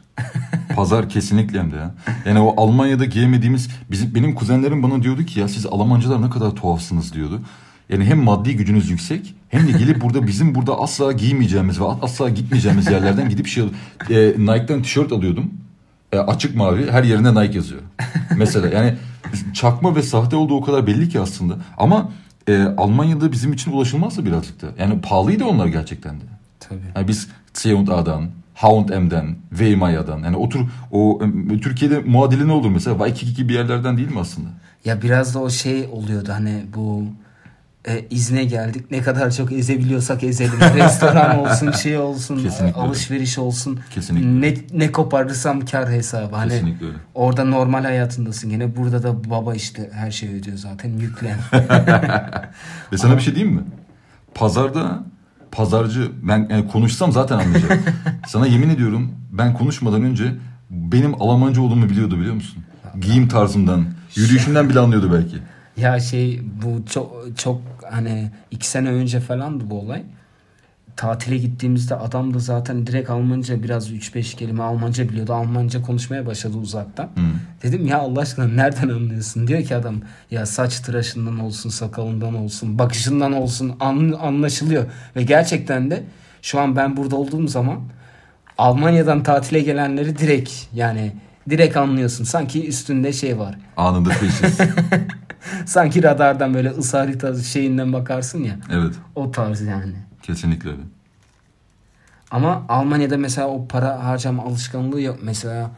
[0.76, 1.94] pazar kesinlikle hem de ya.
[2.26, 6.50] Yani o Almanya'da giyemediğimiz bizim benim kuzenlerim bana diyordu ki ya siz Almancılar ne kadar
[6.50, 7.40] tuhafsınız diyordu.
[7.88, 12.28] Yani hem maddi gücünüz yüksek hem de gelip burada bizim burada asla giymeyeceğimiz ve asla
[12.28, 13.64] gitmeyeceğimiz yerlerden gidip şey
[14.10, 15.50] e, Nike'dan tişört alıyordum.
[16.12, 17.80] E, açık mavi her yerine Nike yazıyor.
[18.36, 18.94] Mesela yani
[19.54, 21.56] çakma ve sahte olduğu o kadar belli ki aslında.
[21.78, 22.12] Ama
[22.48, 24.66] e, Almanya'da bizim için ulaşılmazdı birazcık da.
[24.78, 26.24] Yani pahalıydı onlar gerçekten de.
[26.60, 26.80] Tabii.
[26.96, 33.34] Yani biz C&A'dan, H&M'den, Veymaya'dan yani otur o e, Türkiye'de muadili ne olur mesela Waikiki
[33.34, 34.48] gibi yerlerden değil mi aslında?
[34.84, 37.04] Ya biraz da o şey oluyordu hani bu
[37.88, 40.60] e, izne geldik ne kadar çok ezebiliyorsak ezelim.
[40.74, 42.80] Restoran olsun şey olsun Kesinlikle.
[42.80, 43.80] alışveriş olsun.
[43.90, 44.40] Kesinlikle.
[44.40, 46.36] Ne, ne koparırsam kar hesabı.
[46.36, 46.96] Hani Kesinlikle öyle.
[47.14, 51.38] orada normal hayatındasın gene burada da baba işte her şeyi ödüyor zaten yüklen.
[52.92, 53.62] Ve sana bir şey diyeyim mi?
[54.34, 55.04] Pazarda
[55.52, 57.78] pazarcı ben yani konuşsam zaten anlayacak.
[58.28, 60.34] sana yemin ediyorum ben konuşmadan önce
[60.70, 62.62] benim Almanca olduğumu biliyordu biliyor musun?
[63.00, 65.36] Giyim tarzımdan, yürüyüşümden bile anlıyordu belki.
[65.76, 70.02] Ya şey bu çok çok hani iki sene önce falandı bu olay.
[70.96, 75.34] Tatile gittiğimizde adam da zaten direkt Almanca biraz 3-5 kelime Almanca biliyordu.
[75.34, 77.08] Almanca konuşmaya başladı uzaktan.
[77.62, 79.46] Dedim ya Allah aşkına nereden anlıyorsun?
[79.48, 79.94] Diyor ki adam
[80.30, 84.84] ya saç tıraşından olsun, sakalından olsun, bakışından olsun an- anlaşılıyor.
[85.16, 86.02] Ve gerçekten de
[86.42, 87.80] şu an ben burada olduğum zaman
[88.58, 91.12] Almanya'dan tatile gelenleri direkt yani
[91.50, 92.24] direkt anlıyorsun.
[92.24, 93.58] Sanki üstünde şey var.
[93.76, 94.58] Anında teşhis.
[95.66, 98.56] Sanki radardan böyle ısı haritası şeyinden bakarsın ya.
[98.70, 99.94] evet, O tarz yani.
[100.22, 100.82] kesinlikle öyle.
[102.30, 105.18] Ama Almanya'da mesela o para harcama alışkanlığı yok.
[105.22, 105.70] Mesela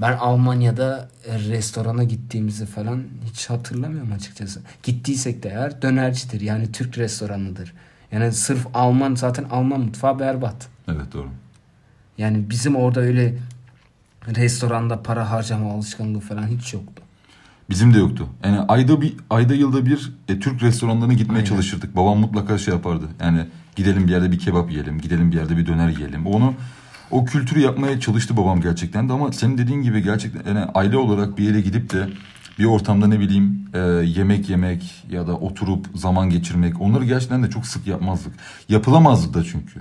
[0.00, 4.60] ben Almanya'da e, restorana gittiğimizi falan hiç hatırlamıyorum açıkçası.
[4.82, 6.40] Gittiysek de eğer dönercidir.
[6.40, 7.72] Yani Türk restoranıdır.
[8.12, 10.68] Yani sırf Alman zaten Alman mutfağı berbat.
[10.88, 11.28] Evet doğru.
[12.18, 13.34] Yani bizim orada öyle
[14.36, 17.02] restoranda para harcama alışkanlığı falan hiç yoktu.
[17.70, 18.26] Bizim de yoktu.
[18.44, 21.44] Yani ayda bir ayda yılda bir e, Türk restoranlarına gitmeye Aynen.
[21.44, 21.96] çalışırdık.
[21.96, 23.04] Babam mutlaka şey yapardı.
[23.20, 26.26] Yani gidelim bir yerde bir kebap yiyelim, gidelim bir yerde bir döner yiyelim.
[26.26, 26.54] Onu
[27.10, 31.38] o kültürü yapmaya çalıştı babam gerçekten de ama senin dediğin gibi gerçekten yani aile olarak
[31.38, 32.08] bir yere gidip de
[32.58, 37.50] bir ortamda ne bileyim e, yemek yemek ya da oturup zaman geçirmek onları gerçekten de
[37.50, 38.32] çok sık yapmazdık.
[38.68, 39.80] Yapılamazdı da çünkü.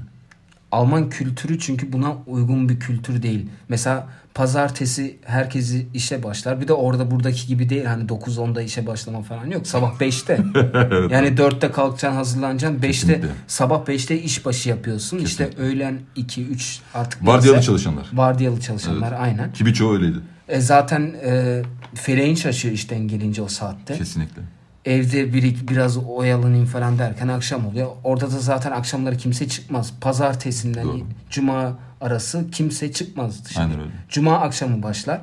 [0.71, 3.49] Alman kültürü çünkü buna uygun bir kültür değil.
[3.69, 6.61] Mesela pazartesi herkesi işe başlar.
[6.61, 7.85] Bir de orada buradaki gibi değil.
[7.85, 9.67] Hani 9-10'da işe başlama falan yok.
[9.67, 10.33] Sabah 5'te.
[11.15, 12.77] yani 4'te kalkacaksın hazırlanacaksın.
[12.77, 13.27] 5'te Kesinlikle.
[13.47, 15.17] sabah 5'te işbaşı yapıyorsun.
[15.17, 17.65] İşte öğlen 2-3 artık Vardiyalı neyse.
[17.65, 18.07] çalışanlar.
[18.13, 19.53] Vardiyalı çalışanlar aynen.
[19.53, 20.17] Ki birçoğu öyleydi.
[20.47, 21.61] E zaten e,
[21.95, 23.97] feleğin şaşıyor işten gelince o saatte.
[23.97, 24.41] Kesinlikle.
[24.85, 27.87] Evde bir, biraz oyalanayım falan derken akşam oluyor.
[28.03, 29.93] Orada da zaten akşamları kimse çıkmaz.
[30.01, 31.01] Pazartesinden Doğru.
[31.29, 33.63] cuma arası kimse çıkmaz dışarı.
[33.65, 33.91] Aynen öyle.
[34.09, 35.21] Cuma akşamı başlar.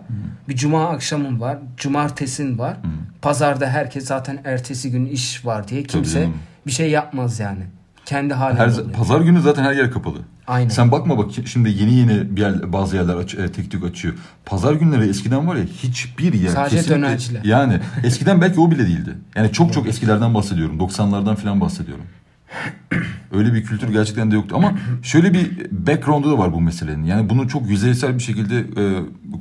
[0.48, 1.58] Bir cuma akşamın var.
[1.76, 2.76] Cumartesin var.
[3.22, 6.28] Pazarda herkes zaten ertesi gün iş var diye kimse
[6.66, 7.62] bir şey yapmaz yani.
[8.06, 8.92] Kendi halinde Her, oluyor.
[8.92, 10.18] pazar günü zaten her yer kapalı.
[10.46, 10.68] Aynen.
[10.68, 14.14] Sen bakma bak şimdi yeni yeni bir yer, bazı yerler aç, e, tek tük açıyor.
[14.44, 17.44] Pazar günleri eskiden var ya hiçbir yer Sadece kesinlikle- dönerciler.
[17.44, 19.14] Yani eskiden belki o bile değildi.
[19.36, 20.78] Yani çok çok eskilerden bahsediyorum.
[20.80, 22.04] 90'lardan falan bahsediyorum.
[23.32, 24.54] Öyle bir kültür gerçekten de yoktu.
[24.58, 27.04] Ama şöyle bir background'u da var bu meselenin.
[27.04, 28.84] Yani bunu çok yüzeysel bir şekilde e,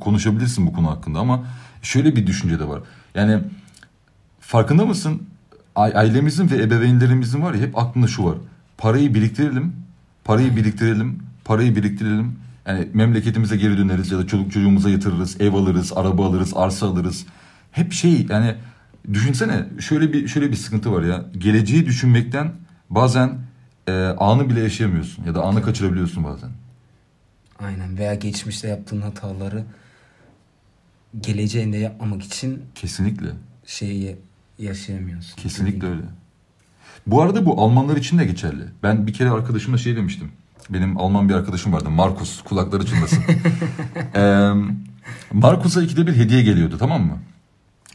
[0.00, 1.44] konuşabilirsin bu konu hakkında ama
[1.82, 2.80] şöyle bir düşünce de var.
[3.14, 3.38] Yani
[4.40, 5.22] farkında mısın?
[5.76, 8.34] Ailemizin ve ebeveynlerimizin var ya hep aklında şu var.
[8.78, 9.72] Parayı biriktirelim,
[10.26, 12.38] parayı biriktirelim, parayı biriktirelim.
[12.66, 17.26] Yani memleketimize geri döneriz ya da çoluk çocuğumuza yatırırız, ev alırız, araba alırız, arsa alırız.
[17.72, 18.54] Hep şey yani
[19.12, 21.24] düşünsene şöyle bir şöyle bir sıkıntı var ya.
[21.38, 22.52] Geleceği düşünmekten
[22.90, 23.38] bazen
[23.86, 26.50] e, anı bile yaşayamıyorsun ya da anı kaçırabiliyorsun bazen.
[27.58, 29.64] Aynen veya geçmişte yaptığın hataları
[31.20, 33.28] geleceğinde yapmamak için Kesinlikle.
[33.66, 34.16] şeyi
[34.58, 35.36] yaşayamıyorsun.
[35.36, 36.02] Kesinlikle öyle.
[37.06, 38.64] Bu arada bu Almanlar için de geçerli.
[38.82, 40.28] Ben bir kere arkadaşıma şey demiştim.
[40.70, 41.90] Benim Alman bir arkadaşım vardı.
[41.90, 42.42] Markus.
[42.42, 43.22] Kulakları çınlasın.
[44.14, 44.52] Eee
[45.32, 47.18] Markus'a ikide bir hediye geliyordu tamam mı?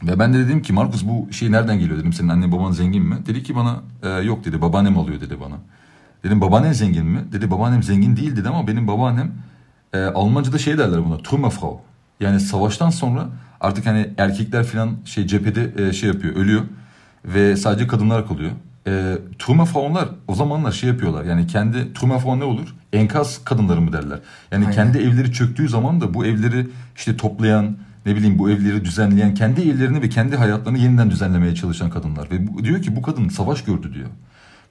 [0.02, 2.12] Ve ben de dedim ki Markus bu şey nereden geliyor dedim.
[2.12, 3.16] Senin annen baban zengin mi?
[3.26, 5.56] Dedi ki bana e, yok dedi babaannem alıyor dedi bana.
[6.24, 7.24] Dedim babaannen zengin mi?
[7.32, 9.32] Dedi babaannem zengin değil dedi ama benim babaannem
[9.92, 11.80] e, Almanca'da şey derler buna Trümmerfrau.
[12.20, 13.28] Yani savaştan sonra
[13.60, 16.62] artık hani erkekler falan şey cephede e, şey yapıyor ölüyor
[17.24, 18.50] ve sadece kadınlar kalıyor.
[18.86, 22.74] E, Trümmerfrau'nlar o zamanlar şey yapıyorlar yani kendi Trümmerfrau ne olur?
[22.92, 24.18] Enkaz kadınları mı derler.
[24.52, 24.74] Yani Aynen.
[24.74, 26.66] kendi evleri çöktüğü zaman da bu evleri
[26.96, 31.90] işte toplayan ne bileyim bu evleri düzenleyen kendi evlerini ve kendi hayatlarını yeniden düzenlemeye çalışan
[31.90, 32.30] kadınlar.
[32.30, 34.08] Ve bu, diyor ki bu kadın savaş gördü diyor.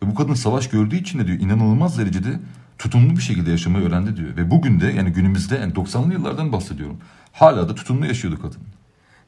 [0.03, 2.39] Ve bu kadın savaş gördüğü için de diyor inanılmaz derecede
[2.77, 4.37] tutumlu bir şekilde yaşamayı öğrendi diyor.
[4.37, 6.97] Ve bugün de yani günümüzde yani 90'lı yıllardan bahsediyorum.
[7.31, 8.61] Hala da tutumlu yaşıyordu kadın.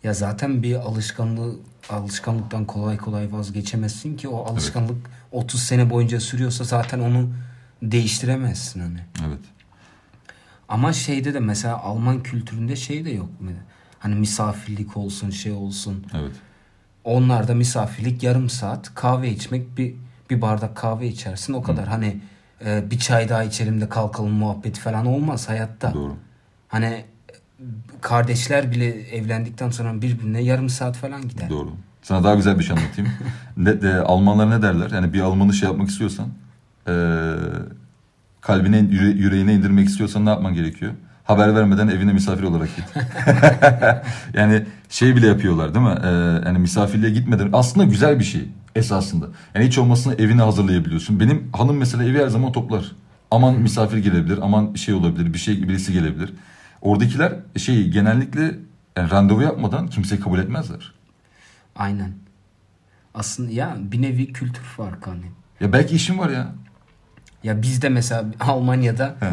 [0.04, 1.56] Ya zaten bir alışkanlığı
[1.90, 7.30] alışkanlıktan kolay kolay vazgeçemezsin ki o alışkanlık 30 sene boyunca sürüyorsa zaten onu
[7.82, 9.00] değiştiremezsin hani.
[9.28, 9.40] Evet.
[10.70, 13.50] Ama şeyde de mesela Alman kültüründe şey de yok mu?
[14.00, 16.06] Hani misafirlik olsun şey olsun.
[16.14, 16.36] Evet.
[17.04, 19.96] Onlarda misafirlik yarım saat kahve içmek bir
[20.30, 21.88] bir bardak kahve içersin o kadar.
[21.88, 22.20] Hani
[22.66, 25.94] e, bir çay daha içelim de kalkalım muhabbeti falan olmaz hayatta.
[25.94, 26.16] Doğru.
[26.68, 27.06] Hani
[28.02, 31.50] kardeşler bile evlendikten sonra birbirine yarım saat falan gider.
[31.50, 31.70] Doğru.
[32.02, 33.12] Sana daha güzel bir şey anlatayım.
[33.58, 34.90] ne, de, Almanlar ne derler?
[34.92, 36.28] Yani bir Almanı şey yapmak istiyorsan
[36.88, 36.94] e,
[38.42, 40.94] kalbine yüre, yüreğine indirmek istiyorsan ne yapman gerekiyor?
[41.24, 42.86] Haber vermeden evine misafir olarak git.
[44.34, 45.96] yani şey bile yapıyorlar değil mi?
[46.04, 46.08] Ee,
[46.46, 48.42] yani misafirliğe gitmeden aslında güzel bir şey
[48.76, 49.26] esasında.
[49.56, 51.20] Yani hiç olmasına evini hazırlayabiliyorsun.
[51.20, 52.92] Benim hanım mesela evi her zaman toplar.
[53.32, 56.34] Aman misafir gelebilir, aman şey olabilir, bir şey birisi gelebilir.
[56.84, 58.56] Oradakiler şey genellikle
[58.98, 60.94] yani randevu yapmadan kimseyi kabul etmezler.
[61.76, 62.14] Aynen.
[63.14, 65.26] Aslında ya bir nevi kültür farkı hani.
[65.60, 66.54] Ya belki işim var ya.
[67.44, 69.28] Ya bizde mesela Almanya'da He.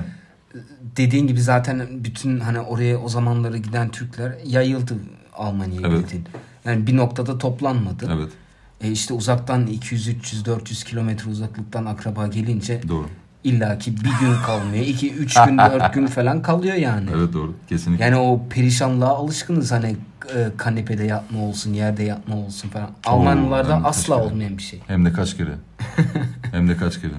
[0.96, 4.94] dediğin gibi zaten bütün hani oraya o zamanları giden Türkler yayıldı
[5.34, 6.04] Almanya'ya Evet.
[6.04, 6.24] bildiğin.
[6.64, 8.10] Yani bir noktada toplanmadı.
[8.14, 8.32] Evet.
[8.80, 13.06] E işte uzaktan 200 300 400 kilometre uzaklıktan akraba gelince Doğru.
[13.44, 14.84] İllaki bir gün kalmıyor.
[14.84, 17.10] 2 3 gün 4 gün falan kalıyor yani.
[17.16, 17.54] Evet doğru.
[17.68, 18.04] Kesinlikle.
[18.04, 19.96] Yani o perişanlığa alışkınız hani
[20.34, 22.90] e, kanepede yatma olsun, yerde yatma olsun falan.
[23.04, 24.26] Almanlarda hem de asla kere.
[24.26, 24.80] olmayan bir şey.
[24.86, 25.54] Hem de kaç kere.
[26.52, 27.12] Hem de kaç kere.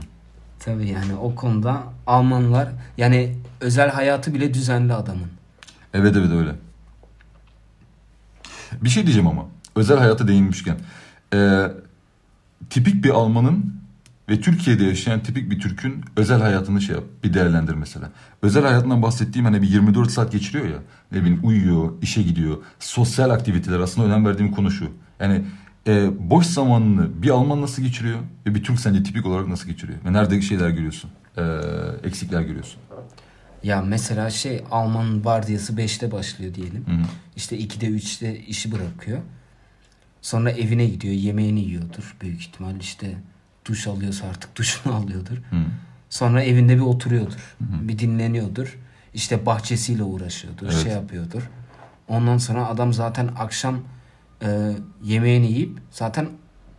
[0.59, 5.27] Tabii yani o konuda Almanlar yani özel hayatı bile düzenli adamın.
[5.93, 6.51] Evet evet öyle.
[8.81, 9.45] Bir şey diyeceğim ama.
[9.75, 10.77] Özel hayata değinmişken.
[11.33, 11.67] Ee,
[12.69, 13.80] tipik bir Almanın
[14.31, 17.03] ve Türkiye'de yaşayan tipik bir Türk'ün özel hayatını şey yap.
[17.23, 18.11] Bir değerlendir mesela.
[18.41, 20.77] Özel hayatından bahsettiğim hani bir 24 saat geçiriyor ya.
[21.11, 22.57] Ne bileyim uyuyor, işe gidiyor.
[22.79, 24.91] Sosyal aktiviteler aslında önem verdiğim konu şu.
[25.19, 25.41] Yani
[25.87, 29.99] e, boş zamanını bir Alman nasıl geçiriyor ve bir Türk sence tipik olarak nasıl geçiriyor?
[30.05, 31.11] Ve nerede şeyler görüyorsun?
[31.37, 31.41] Ee,
[32.03, 32.79] eksikler görüyorsun.
[33.63, 36.85] Ya mesela şey Alman vardiyası 5'te başlıyor diyelim.
[36.87, 37.05] Hı hı.
[37.35, 39.19] İşte 2'de 3'te işi bırakıyor.
[40.21, 43.17] Sonra evine gidiyor, yemeğini yiyordur büyük ihtimal işte
[43.65, 45.37] duş alıyorsa artık duşunu alıyordur.
[45.37, 45.55] Hı.
[46.09, 47.55] Sonra evinde bir oturuyordur.
[47.59, 48.77] Bir dinleniyordur.
[49.13, 50.83] İşte bahçesiyle uğraşıyordur, Evet.
[50.83, 51.49] şey yapıyordur.
[52.07, 53.79] Ondan sonra adam zaten akşam
[54.43, 54.71] e,
[55.03, 56.27] yemeğini yiyip zaten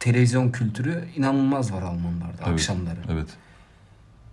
[0.01, 2.49] televizyon kültürü inanılmaz var Almanlarda Evet.
[2.49, 2.99] akşamları.
[3.12, 3.29] Evet.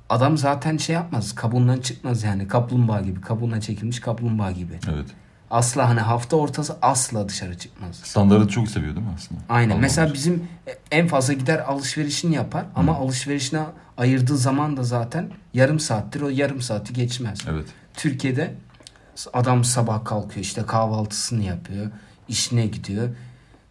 [0.10, 4.80] Adam zaten şey yapmaz, kabuğundan çıkmaz yani kaplumbağa gibi, kabuğuna çekilmiş kaplumbağa gibi.
[4.94, 5.08] Evet.
[5.52, 7.96] Asla hani hafta ortası asla dışarı çıkmaz.
[7.96, 9.42] Standartı çok seviyor değil mi aslında?
[9.50, 9.64] Aynen.
[9.70, 9.82] Almanlar.
[9.82, 10.48] Mesela bizim
[10.92, 13.62] en fazla gider alışverişini yapar ama alışverişine
[13.98, 17.40] ayırdığı zaman da zaten yarım saattir o yarım saati geçmez.
[17.50, 17.66] Evet.
[17.94, 18.54] Türkiye'de
[19.34, 21.92] adam sabah kalkıyor işte kahvaltısını yapıyor,
[22.28, 23.10] işine gidiyor.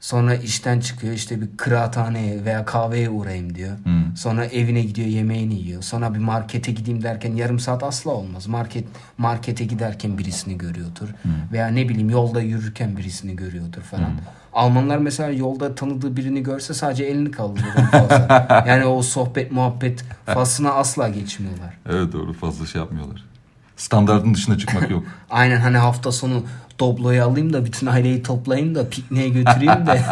[0.01, 3.71] Sonra işten çıkıyor işte bir kıraathaneye veya kahveye uğrayayım diyor.
[3.71, 4.17] Hı.
[4.17, 5.83] Sonra evine gidiyor yemeğini yiyor.
[5.83, 8.47] Sonra bir markete gideyim derken yarım saat asla olmaz.
[8.47, 8.85] Market
[9.19, 11.09] markete giderken birisini görüyordur.
[11.53, 14.11] Veya ne bileyim yolda yürürken birisini görüyordur falan.
[14.53, 18.65] Almanlar mesela yolda tanıdığı birini görse sadece elini kaldırır en fazla.
[18.69, 21.75] yani o sohbet muhabbet faslına asla geçmiyorlar.
[21.89, 23.25] Evet doğru fazla şey yapmıyorlar.
[23.77, 25.05] Standartın dışına çıkmak yok.
[25.31, 26.43] Aynen hani hafta sonu
[26.81, 30.03] Doblo'yu alayım da bütün aileyi toplayayım da pikniğe götüreyim de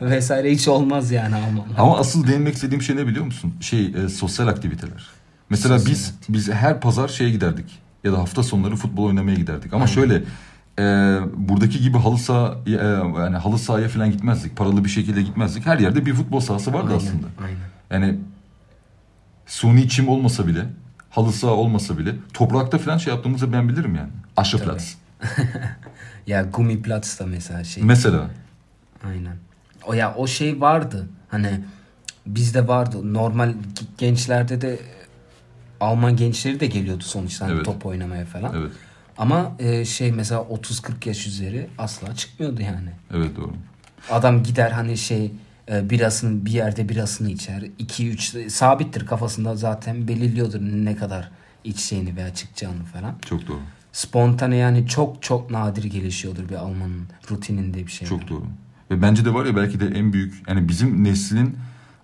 [0.00, 1.78] vesaire hiç olmaz yani Almanlar.
[1.78, 3.54] Ama asıl değinmek istediğim şey ne biliyor musun?
[3.60, 5.06] Şey e, sosyal aktiviteler.
[5.50, 7.78] Mesela Sosyal biz biz her pazar şeye giderdik.
[8.04, 9.72] Ya da hafta sonları futbol oynamaya giderdik.
[9.72, 9.94] Ama Aynen.
[9.94, 10.22] şöyle
[10.78, 10.82] e,
[11.36, 12.70] buradaki gibi halı saha e,
[13.20, 14.56] yani halı sahaya falan gitmezdik.
[14.56, 15.66] Paralı bir şekilde gitmezdik.
[15.66, 17.26] Her yerde bir futbol sahası vardı Aynen, aslında.
[17.44, 17.58] Aynen.
[17.90, 18.18] Yani
[19.46, 20.66] suni çim olmasa bile,
[21.10, 24.10] halı saha olmasa bile toprakta falan şey yaptığımızı ben bilirim yani.
[24.36, 24.96] Aşıplatz.
[26.26, 27.82] Ya Gummiplatz da mesela şey.
[27.82, 28.30] Mesela.
[29.04, 29.36] Aynen.
[29.86, 31.08] O ya o şey vardı.
[31.28, 31.60] Hani
[32.26, 33.14] bizde vardı.
[33.14, 33.54] Normal
[33.98, 34.78] gençlerde de
[35.80, 37.64] Alman gençleri de geliyordu sonuçta hani Evet.
[37.64, 38.54] top oynamaya falan.
[38.58, 38.72] Evet.
[39.18, 42.90] Ama e, şey mesela 30-40 yaş üzeri asla çıkmıyordu yani.
[43.14, 43.52] Evet doğru.
[44.10, 45.32] Adam gider hani şey
[45.70, 47.62] e, birasını bir yerde birasını içer.
[47.62, 51.30] 2-3 sabittir kafasında zaten belirliyordur ne kadar
[51.64, 53.14] içeceğini veya çıkacağını falan.
[53.26, 53.60] Çok doğru.
[53.92, 58.08] Spontane yani çok çok nadir gelişiyordur bir Almanın rutininde bir şey.
[58.08, 58.44] Çok doğru.
[58.90, 61.56] Ve bence de var ya belki de en büyük yani bizim neslin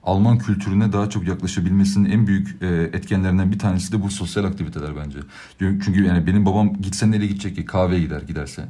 [0.04, 4.96] Alman kültürüne daha çok yaklaşabilmesinin en büyük e, etkenlerinden bir tanesi de bu sosyal aktiviteler
[4.96, 5.18] bence.
[5.58, 7.64] Çünkü yani benim babam gitse nereye gidecek ki?
[7.64, 8.64] Kahveye gider giderse.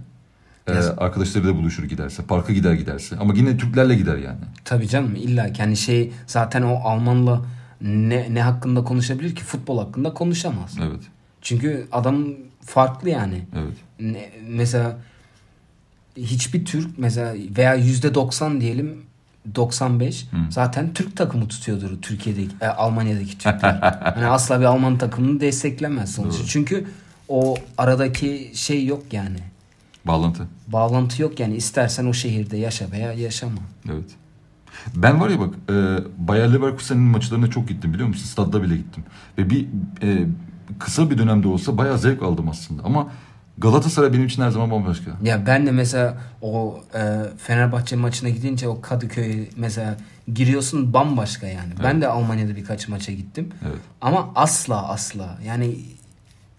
[0.67, 0.91] Ee, Yes.
[0.99, 2.23] arkadaşlarıyla buluşur giderse.
[2.23, 3.17] Parka gider giderse.
[3.17, 4.39] Ama yine Türklerle gider yani.
[4.65, 7.43] Tabii canım illa ki hani şey zaten o Almanla
[7.81, 9.45] ne, ne hakkında konuşabilir ki?
[9.45, 10.77] Futbol hakkında konuşamaz.
[10.81, 11.01] Evet.
[11.47, 12.27] Çünkü adam
[12.61, 13.43] farklı yani.
[13.55, 13.77] Evet.
[14.01, 14.99] Ne, mesela
[16.17, 19.03] hiçbir Türk mesela veya yüzde 90 diyelim
[19.55, 23.79] 95 zaten Türk takımı tutuyordur Türkiye'deki e, Almanya'daki Türkler.
[24.15, 26.41] hani asla bir Alman takımını desteklemez sonuçta.
[26.41, 26.49] Doğru.
[26.49, 26.87] Çünkü
[27.29, 29.39] o aradaki şey yok yani.
[30.05, 30.47] Bağlantı.
[30.69, 33.61] Bağlantı yok yani istersen o şehirde yaşa veya yaşama.
[33.89, 34.11] Evet.
[34.97, 35.75] Ben var ya bak e,
[36.29, 38.25] Bayer Leverkusen'in maçlarına çok gittim biliyor musun?
[38.25, 39.05] Stadda bile gittim.
[39.39, 39.67] Ve bir
[40.03, 40.27] e,
[40.79, 42.83] kısa bir dönemde olsa bayağı zevk aldım aslında.
[42.85, 43.09] Ama
[43.59, 45.11] Galatasaray benim için her zaman bambaşka.
[45.23, 49.97] Ya ben de mesela o e, Fenerbahçe maçına gidince o Kadıköy mesela
[50.35, 51.73] giriyorsun bambaşka yani.
[51.83, 53.49] Ben de Almanya'da birkaç maça gittim.
[53.67, 53.79] Evet.
[54.01, 55.77] Ama asla asla yani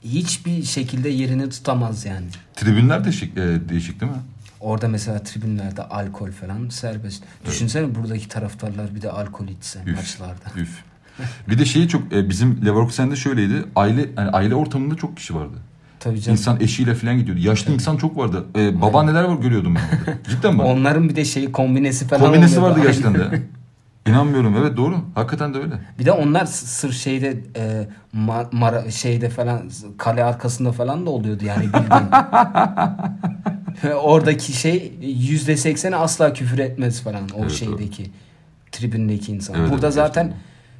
[0.04, 2.28] hiçbir şekilde yerini tutamaz yani.
[2.56, 4.17] Tribünler değişik, e, değişik değil mi?
[4.60, 7.24] Orada mesela tribünlerde alkol falan serbest.
[7.46, 10.60] Düşünsene buradaki taraftarlar bir de alkol içse Üf, maçlarda.
[10.60, 10.84] Üf.
[11.49, 13.65] Bir de şeyi çok e, bizim Leverkusen'de şöyleydi.
[13.75, 15.58] Aile yani aile ortamında çok kişi vardı.
[15.99, 16.38] Tabii canım.
[16.38, 17.41] İnsan eşiyle falan gidiyordu.
[17.43, 18.45] Yaşlı insan çok vardı.
[18.58, 20.17] E, babaanneler var görüyordum ben orada.
[20.30, 20.65] Cidden bak.
[20.65, 23.41] Onların bir de şeyi kombinesi falan Kombinesi vardı gerçekten de.
[24.08, 24.56] İnanmıyorum.
[24.58, 24.95] Evet doğru.
[25.15, 25.73] Hakikaten de öyle.
[25.99, 29.62] Bir de onlar s- sırf şeyde e, ma- mara- şeyde falan
[29.97, 32.08] kale arkasında falan da oluyordu yani bildiğin.
[34.01, 38.12] Oradaki şey yüzde sekseni asla küfür etmez falan o Evet, şeydeki
[38.71, 39.56] tribündeki insan.
[39.60, 40.34] Evet, Burada evet, zaten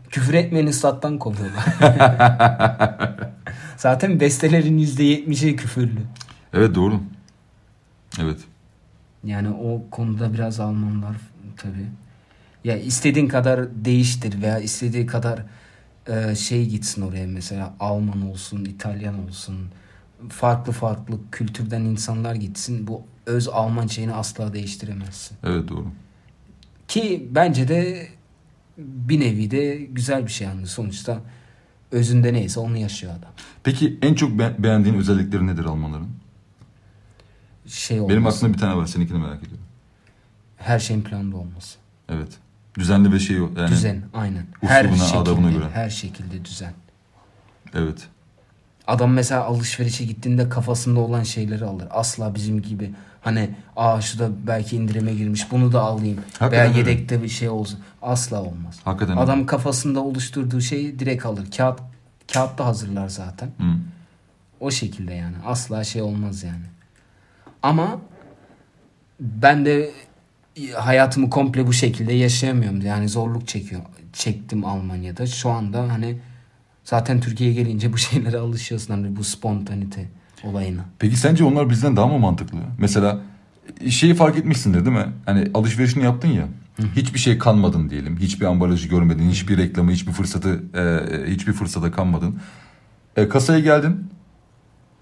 [0.10, 1.66] küfür etmeyeni stat'tan kovuyorlar.
[3.78, 6.00] zaten bestelerin yüzde yetmişi küfürlü.
[6.54, 7.00] Evet doğru.
[8.22, 8.40] Evet.
[9.24, 11.16] Yani o konuda biraz Almanlar
[11.58, 11.88] tabii.
[12.64, 15.44] Ya istediğin kadar değiştir veya istediği kadar
[16.08, 19.58] e, şey gitsin oraya mesela Alman olsun, İtalyan olsun.
[20.30, 22.88] Farklı farklı kültürden insanlar gitsin.
[22.88, 25.38] Bu öz Alman şeyini asla değiştiremezsin.
[25.44, 25.86] Evet doğru.
[26.88, 28.08] Ki bence de
[28.78, 31.22] bir nevi de güzel bir şey yani sonuçta
[31.92, 33.32] özünde neyse onu yaşıyor adam.
[33.64, 36.08] Peki en çok be- beğendiğin özellikleri nedir Almanların?
[37.68, 38.14] Şey olması.
[38.16, 38.86] Benim aklımda bir tane var.
[38.86, 39.66] Seninkini merak ediyorum.
[40.58, 41.78] her şeyin planda olması.
[42.10, 42.30] Evet.
[42.80, 43.68] Düzenli ve şey yani.
[43.68, 44.46] Düzen aynen.
[44.62, 45.70] Her adabına şekilde, göre.
[45.74, 46.74] her şekilde düzen.
[47.74, 48.08] Evet.
[48.88, 51.88] Adam mesela alışverişe gittiğinde kafasında olan şeyleri alır.
[51.92, 52.92] Asla bizim gibi
[53.28, 56.18] hani aa şu da belki indirime girmiş bunu da alayım.
[56.18, 56.78] Hakikaten Veya öyle.
[56.80, 57.80] yedekte bir şey olsun.
[58.02, 58.80] Asla olmaz.
[58.84, 59.46] Hakikaten Adam öyle.
[59.46, 61.52] kafasında oluşturduğu şeyi direkt alır.
[61.58, 61.80] Kağıt
[62.34, 63.48] kağıtta hazırlar zaten.
[63.48, 63.64] Hı.
[64.60, 65.36] O şekilde yani.
[65.46, 66.66] Asla şey olmaz yani.
[67.64, 68.02] Ama
[69.20, 69.92] ben de
[70.76, 72.82] hayatımı komple bu şekilde yaşayamıyorum.
[72.82, 73.82] Yani zorluk çekiyor.
[74.14, 75.26] Çektim Almanya'da.
[75.28, 76.20] Şu anda hani
[76.84, 78.94] zaten Türkiye'ye gelince bu şeylere alışıyorsun.
[78.94, 80.10] Hani bu spontanite
[80.44, 80.86] olayına.
[81.00, 82.58] Peki sence onlar bizden daha mı mantıklı?
[82.78, 83.20] Mesela
[83.90, 85.06] şeyi fark etmişsindir değil mi?
[85.26, 86.48] Hani alışverişini yaptın ya.
[86.96, 88.18] Hiçbir şey kanmadın diyelim.
[88.18, 89.30] Hiçbir ambalajı görmedin.
[89.30, 92.40] Hiçbir reklamı, hiçbir fırsatı, e, hiçbir fırsata kanmadın.
[93.18, 94.08] E, kasaya geldin.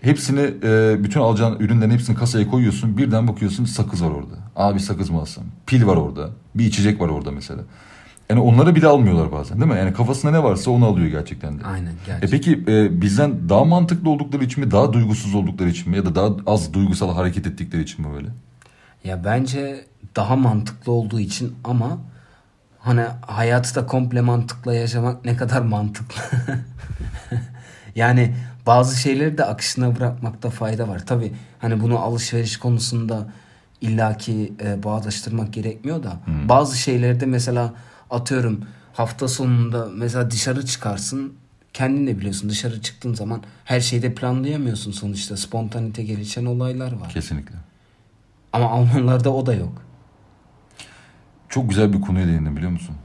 [0.01, 2.97] Hepsini, e, bütün alacağın ürünlerin hepsini kasaya koyuyorsun.
[2.97, 4.35] Birden bakıyorsun sakız var orada.
[4.55, 5.43] Abi sakız mı alsam?
[5.67, 6.29] Pil var orada.
[6.55, 7.61] Bir içecek var orada mesela.
[8.29, 9.77] Yani onları bile almıyorlar bazen değil mi?
[9.77, 11.63] Yani kafasında ne varsa onu alıyor gerçekten de.
[11.65, 12.29] Aynen E gerçekten.
[12.29, 16.15] peki e, bizden daha mantıklı oldukları için mi, daha duygusuz oldukları için mi ya da
[16.15, 18.27] daha az duygusal hareket ettikleri için mi böyle?
[19.03, 19.85] Ya bence
[20.15, 21.97] daha mantıklı olduğu için ama
[22.79, 26.21] hani hayatı da komple mantıkla yaşamak ne kadar mantıklı.
[27.95, 28.33] yani
[28.65, 31.05] bazı şeyleri de akışına bırakmakta fayda var.
[31.05, 33.27] Tabi hani bunu alışveriş konusunda
[33.81, 36.17] illaki e, bağdaştırmak gerekmiyor da
[36.49, 37.73] bazı şeylerde mesela
[38.09, 41.33] atıyorum hafta sonunda mesela dışarı çıkarsın
[41.73, 47.09] kendin de biliyorsun dışarı çıktığın zaman her şeyi de planlayamıyorsun sonuçta spontanite gelişen olaylar var.
[47.09, 47.55] Kesinlikle.
[48.53, 49.81] Ama Almanlarda o da yok.
[51.49, 52.95] Çok güzel bir konuya değindin biliyor musun?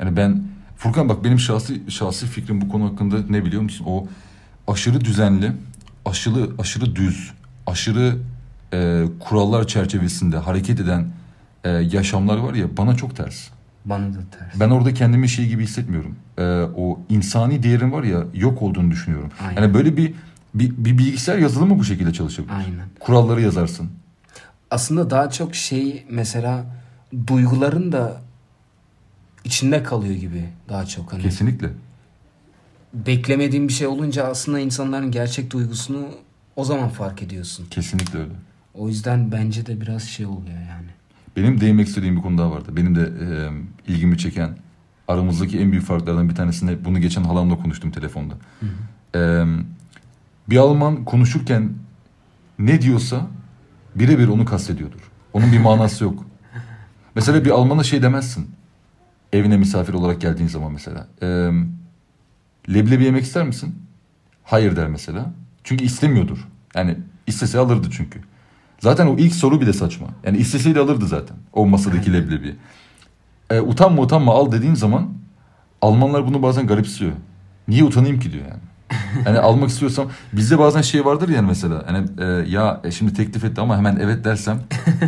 [0.00, 0.42] Yani ben
[0.76, 3.84] Furkan bak benim şahsi şahsi fikrim bu konu hakkında ne biliyor musun?
[3.88, 4.06] O
[4.68, 5.52] aşırı düzenli,
[6.04, 7.32] aşırı aşırı düz,
[7.66, 8.18] aşırı
[8.72, 11.10] e, kurallar çerçevesinde hareket eden
[11.64, 13.48] e, yaşamlar var ya bana çok ters.
[13.84, 14.60] Bana da ters.
[14.60, 16.16] Ben orada kendimi şey gibi hissetmiyorum.
[16.38, 16.42] Ee,
[16.76, 19.30] o insani değerin var ya yok olduğunu düşünüyorum.
[19.40, 19.62] Aynen.
[19.62, 20.14] Yani böyle bir,
[20.54, 22.54] bir bir bilgisayar yazılımı bu şekilde çalışabilir.
[22.54, 22.86] Aynen.
[23.00, 23.90] Kuralları yazarsın.
[24.70, 26.64] Aslında daha çok şey mesela
[27.26, 28.20] duyguların da
[29.44, 31.22] içinde kalıyor gibi daha çok hani.
[31.22, 31.70] Kesinlikle.
[32.94, 36.08] Beklemediğin bir şey olunca aslında insanların gerçek duygusunu
[36.56, 37.66] o zaman fark ediyorsun.
[37.70, 38.32] Kesinlikle öyle.
[38.74, 40.88] O yüzden bence de biraz şey oluyor yani.
[41.38, 42.76] Benim değinmek istediğim bir konu daha vardı.
[42.76, 43.26] Benim de e,
[43.92, 44.58] ilgimi çeken
[45.08, 48.34] aramızdaki en büyük farklardan bir tanesinde bunu geçen halamla konuştum telefonda.
[49.14, 49.44] E,
[50.50, 51.70] bir Alman konuşurken
[52.58, 53.26] ne diyorsa
[53.94, 55.00] birebir onu kastediyordur.
[55.32, 56.26] Onun bir manası yok.
[57.14, 58.50] Mesela bir Alman'a şey demezsin.
[59.32, 61.06] Evine misafir olarak geldiğin zaman mesela.
[61.22, 61.26] E,
[62.74, 63.74] leblebi yemek ister misin?
[64.44, 65.32] Hayır der mesela.
[65.64, 66.48] Çünkü istemiyordur.
[66.74, 68.20] Yani istese alırdı çünkü.
[68.78, 70.06] Zaten o ilk soru bile saçma.
[70.24, 71.36] Yani isteseydi alırdı zaten.
[71.52, 72.56] O masadaki leblebi.
[73.50, 75.18] E, utanma utanma al dediğin zaman
[75.82, 77.12] Almanlar bunu bazen garipsiyor.
[77.68, 78.60] Niye utanayım ki diyor yani.
[79.24, 83.44] Hani almak istiyorsam bizde bazen şey vardır yani mesela hani e, ya e, şimdi teklif
[83.44, 84.60] etti ama hemen evet dersem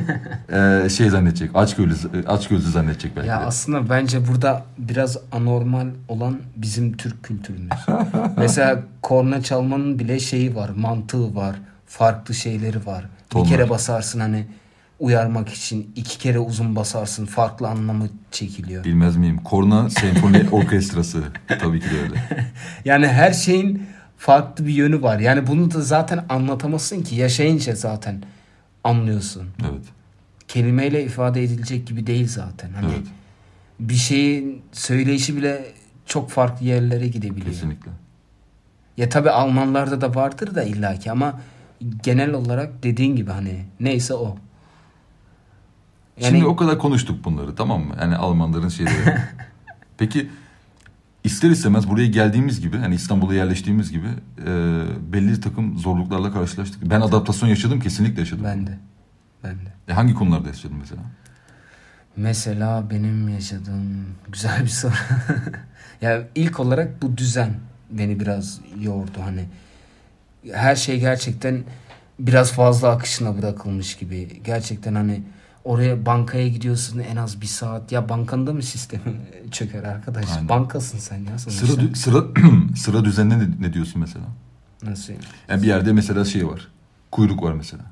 [0.52, 3.28] e, şey zannedecek aç gözlü aç gözlü zannedecek belki.
[3.28, 3.44] Ya de.
[3.44, 7.70] aslında bence burada biraz anormal olan bizim Türk kültürümüz.
[8.36, 11.56] Mesela korna çalmanın bile şeyi var, mantığı var,
[11.90, 13.04] farklı şeyleri var.
[13.30, 13.44] Tonlar.
[13.46, 14.46] Bir kere basarsın hani
[14.98, 18.84] uyarmak için, iki kere uzun basarsın, farklı anlamı çekiliyor.
[18.84, 19.36] Bilmez miyim?
[19.44, 22.14] Korna Senfoni Orkestrası tabii ki de öyle.
[22.84, 23.86] Yani her şeyin
[24.18, 25.18] farklı bir yönü var.
[25.18, 28.22] Yani bunu da zaten anlatamazsın ki yaşayınca zaten
[28.84, 29.48] anlıyorsun.
[29.62, 29.84] Evet.
[30.48, 32.70] Kelimeyle ifade edilecek gibi değil zaten.
[32.72, 33.06] Hani Evet.
[33.80, 35.64] bir şeyin söyleyişi bile
[36.06, 37.46] çok farklı yerlere gidebiliyor.
[37.52, 37.90] Kesinlikle.
[38.96, 41.40] Ya tabi Almanlarda da vardır da illaki ama
[42.02, 44.36] genel olarak dediğin gibi hani neyse o.
[46.20, 47.94] Yani Şimdi o kadar konuştuk bunları tamam mı?
[48.00, 49.16] Yani Almanların şeyleri.
[49.98, 50.28] Peki
[51.24, 54.08] ister istemez buraya geldiğimiz gibi hani İstanbul'a yerleştiğimiz gibi
[54.46, 56.90] e, belli takım zorluklarla karşılaştık.
[56.90, 58.44] Ben adaptasyon yaşadım kesinlikle yaşadım.
[58.44, 58.78] ben de.
[59.44, 59.72] Ben de.
[59.88, 61.02] E, hangi konularda yaşadın mesela?
[62.16, 64.92] Mesela benim yaşadığım güzel bir soru.
[66.00, 67.54] ya ilk olarak bu düzen
[67.90, 69.44] beni biraz yordu hani.
[70.52, 71.64] Her şey gerçekten
[72.18, 74.40] biraz fazla akışına bırakılmış gibi.
[74.44, 75.22] Gerçekten hani
[75.64, 77.92] oraya bankaya gidiyorsun en az bir saat.
[77.92, 79.02] Ya bankanda mı sistemi
[79.50, 80.30] çöker arkadaş?
[80.30, 80.48] Aynen.
[80.48, 81.66] Bankasın sen ya sonuçta.
[81.66, 82.24] Sıra dü- sıra
[82.76, 84.24] sıra düzenine ne, ne diyorsun mesela?
[84.82, 85.12] Nasıl?
[85.48, 85.62] yani?
[85.62, 86.68] Bir yerde mesela şey var.
[87.12, 87.82] Kuyruk var mesela.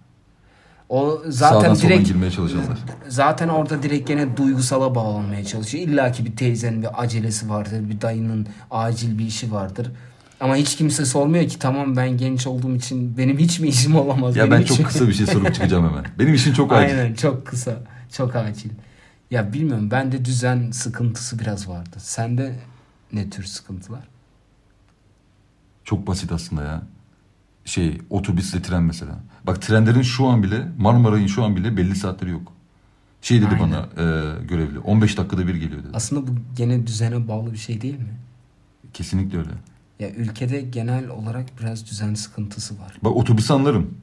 [0.89, 2.79] O zaten Sağdan direkt girmeye çalışanlar.
[3.09, 5.89] zaten orada direkt gene duygusala bağlanmaya çalışıyor.
[5.89, 9.91] İlla ki bir teyzenin bir acelesi vardır, bir dayının acil bir işi vardır.
[10.41, 14.36] Ama hiç kimse sormuyor ki tamam ben genç olduğum için benim hiç mi işim olamaz?
[14.36, 16.05] Ya Benim ben için- çok kısa bir şey sorup çıkacağım hemen.
[16.18, 16.99] Benim işim çok acil.
[16.99, 17.82] Aynen çok kısa,
[18.12, 18.70] çok acil.
[19.30, 21.97] Ya bilmiyorum bende düzen sıkıntısı biraz vardı.
[21.99, 22.59] Sende
[23.12, 24.01] ne tür sıkıntılar?
[25.84, 26.82] Çok basit aslında ya.
[27.64, 29.18] Şey otobüsle tren mesela.
[29.47, 32.53] Bak trenlerin şu an bile Marmaray'ın şu an bile belli saatleri yok.
[33.22, 33.61] Şey dedi Aynen.
[33.61, 34.05] bana e,
[34.47, 35.89] görevli 15 dakikada bir geliyor dedi.
[35.95, 38.14] Aslında bu gene düzene bağlı bir şey değil mi?
[38.95, 39.51] Kesinlikle öyle.
[39.99, 42.99] Ya ülkede genel olarak biraz düzen sıkıntısı var.
[43.03, 43.95] Bak otobüsü anlarım.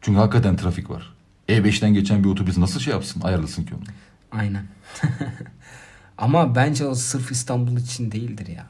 [0.00, 1.14] Çünkü hakikaten trafik var.
[1.48, 3.82] E5'ten geçen bir otobüs nasıl şey yapsın ayarlasın ki onu.
[4.32, 4.64] Aynen.
[6.18, 8.66] Ama bence o sırf İstanbul için değildir ya.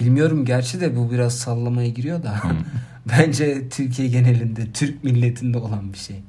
[0.00, 2.42] Bilmiyorum gerçi de bu biraz sallamaya giriyor da.
[3.08, 6.22] bence Türkiye genelinde, Türk milletinde olan bir şey.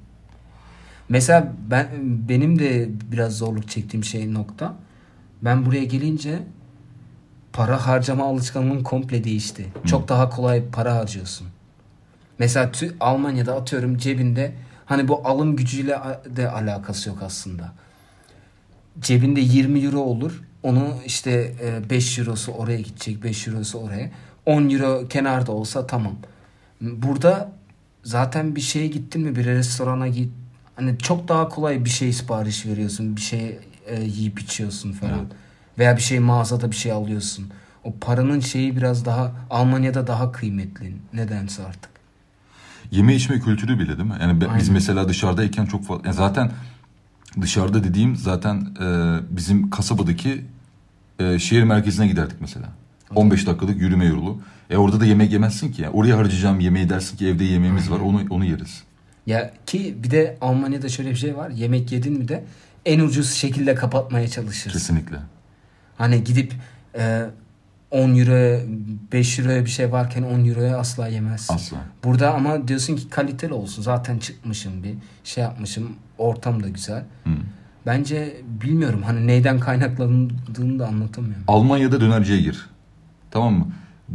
[1.10, 1.88] Mesela ben
[2.30, 4.76] benim de biraz zorluk çektiğim şey nokta.
[5.42, 6.40] Ben buraya gelince
[7.58, 9.66] para harcama alışkanlığım komple değişti.
[9.86, 11.48] Çok daha kolay para harcıyorsun.
[12.40, 14.54] Mesela tü- Almanya'da atıyorum cebinde
[14.86, 16.00] hani bu alım gücüyle
[16.36, 17.74] de alakası yok aslında.
[19.00, 20.42] Cebinde 20 euro olur.
[20.64, 24.12] Onu işte e, 5 eurosu oraya gidecek, 5 eurosu oraya.
[24.46, 26.16] 10 euro kenarda olsa tamam.
[26.82, 27.52] Burada
[28.04, 30.32] zaten bir şeye gittin mi bir restorana git.
[30.76, 33.16] Hani çok daha kolay bir şey sipariş veriyorsun.
[33.16, 35.20] Bir şey e, yiyip içiyorsun falan.
[35.20, 35.47] Evet.
[35.80, 37.46] Veya bir şey mağazada bir şey alıyorsun.
[37.84, 40.94] O paranın şeyi biraz daha Almanya'da daha kıymetli.
[41.14, 41.90] Nedense artık.
[42.92, 44.18] Yeme içme kültürü bile değil mi?
[44.22, 44.74] Yani ben- biz Aynen.
[44.74, 46.02] mesela dışarıdayken çok fazla...
[46.06, 46.52] yani zaten
[47.42, 50.46] dışarıda dediğim zaten e, bizim kasabadaki
[51.20, 52.70] e, şehir merkezine giderdik mesela.
[53.16, 54.40] 15 dakikalık yürüme yolu.
[54.70, 55.82] E orada da yemek yemezsin ki.
[55.82, 58.84] Yani oraya harcayacağım yemeği dersin ki evde yemeğimiz var onu onu yeriz.
[59.28, 61.50] Ya ki bir de Almanya'da şöyle bir şey var.
[61.50, 62.44] Yemek yedin mi de
[62.86, 64.80] en ucuz şekilde kapatmaya çalışırsın.
[64.80, 65.18] Kesinlikle.
[65.98, 66.54] Hani gidip
[66.98, 67.26] e,
[67.92, 68.62] 10 euro
[69.12, 71.54] 5 euroya bir şey varken 10 euroya asla yemezsin.
[71.54, 71.78] Asla.
[72.04, 73.82] Burada ama diyorsun ki kaliteli olsun.
[73.84, 75.96] Zaten çıkmışım bir şey yapmışım.
[76.18, 77.04] Ortam da güzel.
[77.24, 77.30] Hı.
[77.86, 81.44] Bence bilmiyorum hani neyden kaynaklandığını da anlatamıyorum.
[81.48, 82.70] Almanya'da dönerciye gir.
[83.32, 83.68] Tamam mı?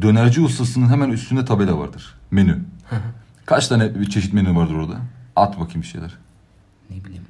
[0.03, 2.15] Dönerci ustasının hemen üstünde tabela vardır.
[2.31, 2.59] Menü.
[3.47, 4.97] Kaç tane bir çeşit menü vardır orada?
[5.37, 6.19] At bakayım bir şeyler.
[6.91, 7.25] Ne bileyim.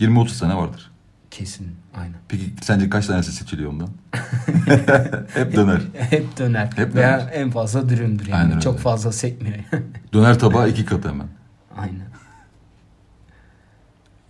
[0.00, 0.90] 20-30 tane vardır.
[1.32, 2.16] Kesin aynen.
[2.28, 3.88] Peki sence kaç tanesi seçiliyor ondan?
[5.34, 5.80] Hep döner.
[6.10, 6.70] Hep döner.
[6.76, 7.30] Hep Veya döner.
[7.32, 8.42] en fazla dürümdür yani.
[8.42, 8.82] Aynen Çok öyle.
[8.82, 9.58] fazla sekmiyor.
[10.12, 11.28] Döner tabağı iki katı hemen.
[11.76, 12.06] aynen.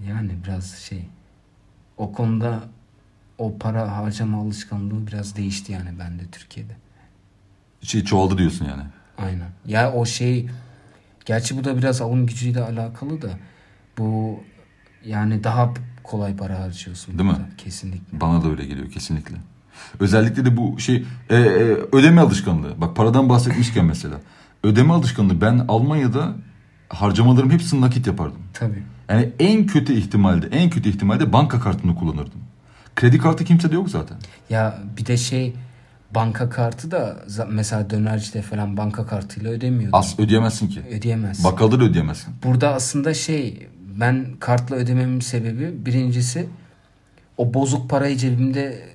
[0.09, 1.07] Yani biraz şey
[1.96, 2.61] o konuda
[3.38, 6.76] o para harcama alışkanlığı biraz değişti yani bende Türkiye'de.
[7.82, 8.82] Şey çoğaldı diyorsun yani.
[9.18, 9.48] Aynen.
[9.66, 10.48] Ya o şey
[11.24, 13.30] gerçi bu da biraz alım gücüyle alakalı da
[13.98, 14.40] bu
[15.05, 17.18] yani daha kolay para harcıyorsun.
[17.18, 17.36] Değil mi?
[17.36, 17.57] burada.
[17.59, 18.20] Kesinlikle.
[18.20, 19.36] Bana da öyle geliyor kesinlikle.
[20.00, 21.40] Özellikle de bu şey e, e,
[21.92, 22.80] ödeme alışkanlığı.
[22.80, 24.16] Bak paradan bahsetmişken mesela.
[24.64, 25.40] Ödeme alışkanlığı.
[25.40, 26.32] Ben Almanya'da
[26.88, 28.38] harcamalarım hepsini nakit yapardım.
[28.53, 28.82] Tabii.
[29.09, 32.40] Yani en kötü ihtimalde, en kötü ihtimalde banka kartını kullanırdım.
[32.96, 34.16] Kredi kartı kimsede yok zaten.
[34.50, 35.55] Ya bir de şey
[36.14, 39.98] banka kartı da mesela dönercide falan banka kartıyla ödemiyordun.
[39.98, 40.80] Az ödeyemezsin ki.
[40.90, 41.44] Ödeyemezsin.
[41.44, 42.34] Bakkalda da ödeyemezsin.
[42.44, 43.68] Burada aslında şey
[44.01, 46.49] ben kartla ödememin sebebi birincisi
[47.36, 48.88] o bozuk parayı cebimde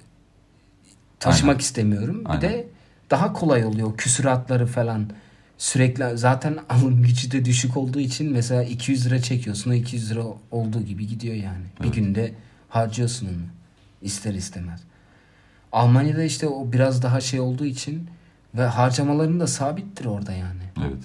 [1.19, 1.59] taşımak Aynen.
[1.59, 2.25] istemiyorum.
[2.25, 2.41] Bir Aynen.
[2.41, 2.67] de
[3.09, 5.09] daha kolay oluyor küsuratları falan.
[5.57, 10.23] Sürekli zaten alım gücü de düşük olduğu için mesela 200 lira çekiyorsun o 200 lira
[10.51, 11.65] olduğu gibi gidiyor yani.
[11.83, 12.33] Bir günde
[12.69, 13.45] harcıyorsun onu
[14.01, 14.81] ister istemez.
[15.71, 18.09] Almanya'da işte o biraz daha şey olduğu için
[18.55, 20.61] ve harcamaların da sabittir orada yani.
[20.81, 21.03] Evet.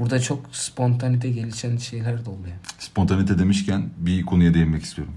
[0.00, 2.54] Burada çok spontanite gelişen şeyler de oluyor.
[2.78, 5.14] Spontanite demişken bir konuya değinmek istiyorum.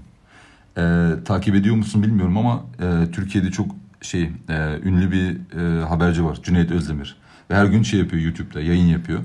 [0.78, 3.66] Ee, takip ediyor musun bilmiyorum ama e, Türkiye'de çok
[4.00, 7.16] şey e, ünlü bir e, haberci var Cüneyt Özdemir
[7.50, 9.20] ve her gün şey yapıyor YouTube'da yayın yapıyor.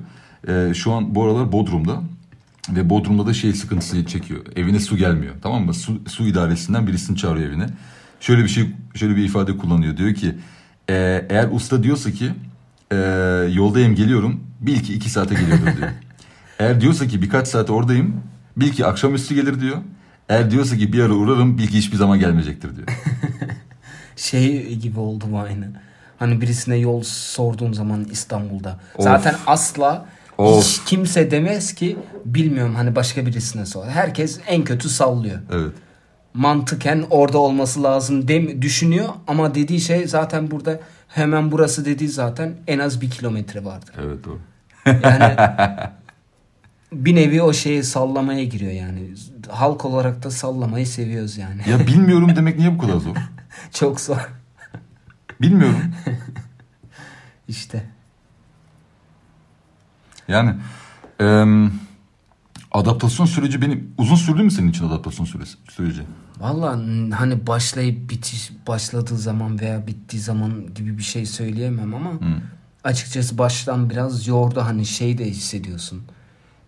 [0.48, 2.02] E, şu an bu aralar Bodrum'da
[2.70, 4.40] ve Bodrum'da da şey sıkıntısı çekiyor.
[4.56, 5.36] Evine su gelmiyor.
[5.42, 5.74] Tamam mı?
[5.74, 7.66] Su, su idaresinden birisini çağırıyor evine.
[8.20, 9.98] Şöyle bir şey şöyle bir ifade kullanıyor.
[9.98, 10.36] Diyor ki
[10.90, 12.32] e, eğer usta diyorsa ki
[12.92, 12.96] e,
[13.52, 15.90] yoldayım geliyorum bil ki iki saate geliyordur diyor.
[16.60, 18.22] Eğer diyorsa ki birkaç saate oradayım
[18.58, 19.78] bil ki akşamüstü gelir diyor.
[20.30, 22.88] Eğer diyorsa ki bir ara uğrarım bil ki hiçbir zaman gelmeyecektir diyor.
[24.16, 25.68] Şey gibi oldu bu aynı.
[26.20, 28.80] Hani birisine yol sorduğun zaman İstanbul'da.
[28.96, 29.04] Of.
[29.04, 30.06] Zaten asla
[30.38, 30.64] Of.
[30.64, 33.88] hiç kimse demez ki bilmiyorum hani başka birisine sor.
[33.88, 35.40] Herkes en kötü sallıyor.
[35.52, 35.72] Evet.
[36.34, 40.80] Mantıken orada olması lazım dem düşünüyor ama dediği şey zaten burada
[41.10, 43.96] hemen burası dediği zaten en az bir kilometre vardır.
[44.00, 44.38] Evet o.
[44.86, 45.36] Yani
[46.92, 49.14] bir nevi o şeyi sallamaya giriyor yani.
[49.50, 51.62] Halk olarak da sallamayı seviyoruz yani.
[51.70, 53.16] Ya bilmiyorum demek niye bu kadar zor?
[53.74, 54.30] Çok zor.
[55.42, 55.82] Bilmiyorum.
[57.48, 57.84] İşte.
[60.28, 60.54] Yani
[61.20, 61.72] em,
[62.72, 66.02] adaptasyon süreci benim uzun sürdü mü senin için adaptasyon süresi, süreci?
[66.40, 66.80] Valla
[67.12, 72.12] hani başlayıp bitiş başladığı zaman veya bittiği zaman gibi bir şey söyleyemem ama
[72.84, 76.02] açıkçası baştan biraz yordu hani şey de hissediyorsun.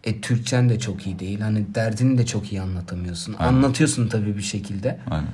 [0.04, 1.40] E Türkçen de çok iyi değil.
[1.40, 3.36] Hani derdini de çok iyi anlatamıyorsun.
[3.40, 5.00] Anlatıyorsun tabii bir şekilde.
[5.10, 5.28] Aynen.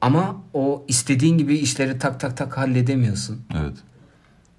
[0.00, 3.40] Ama o istediğin gibi işleri tak tak tak halledemiyorsun.
[3.54, 3.76] Evet.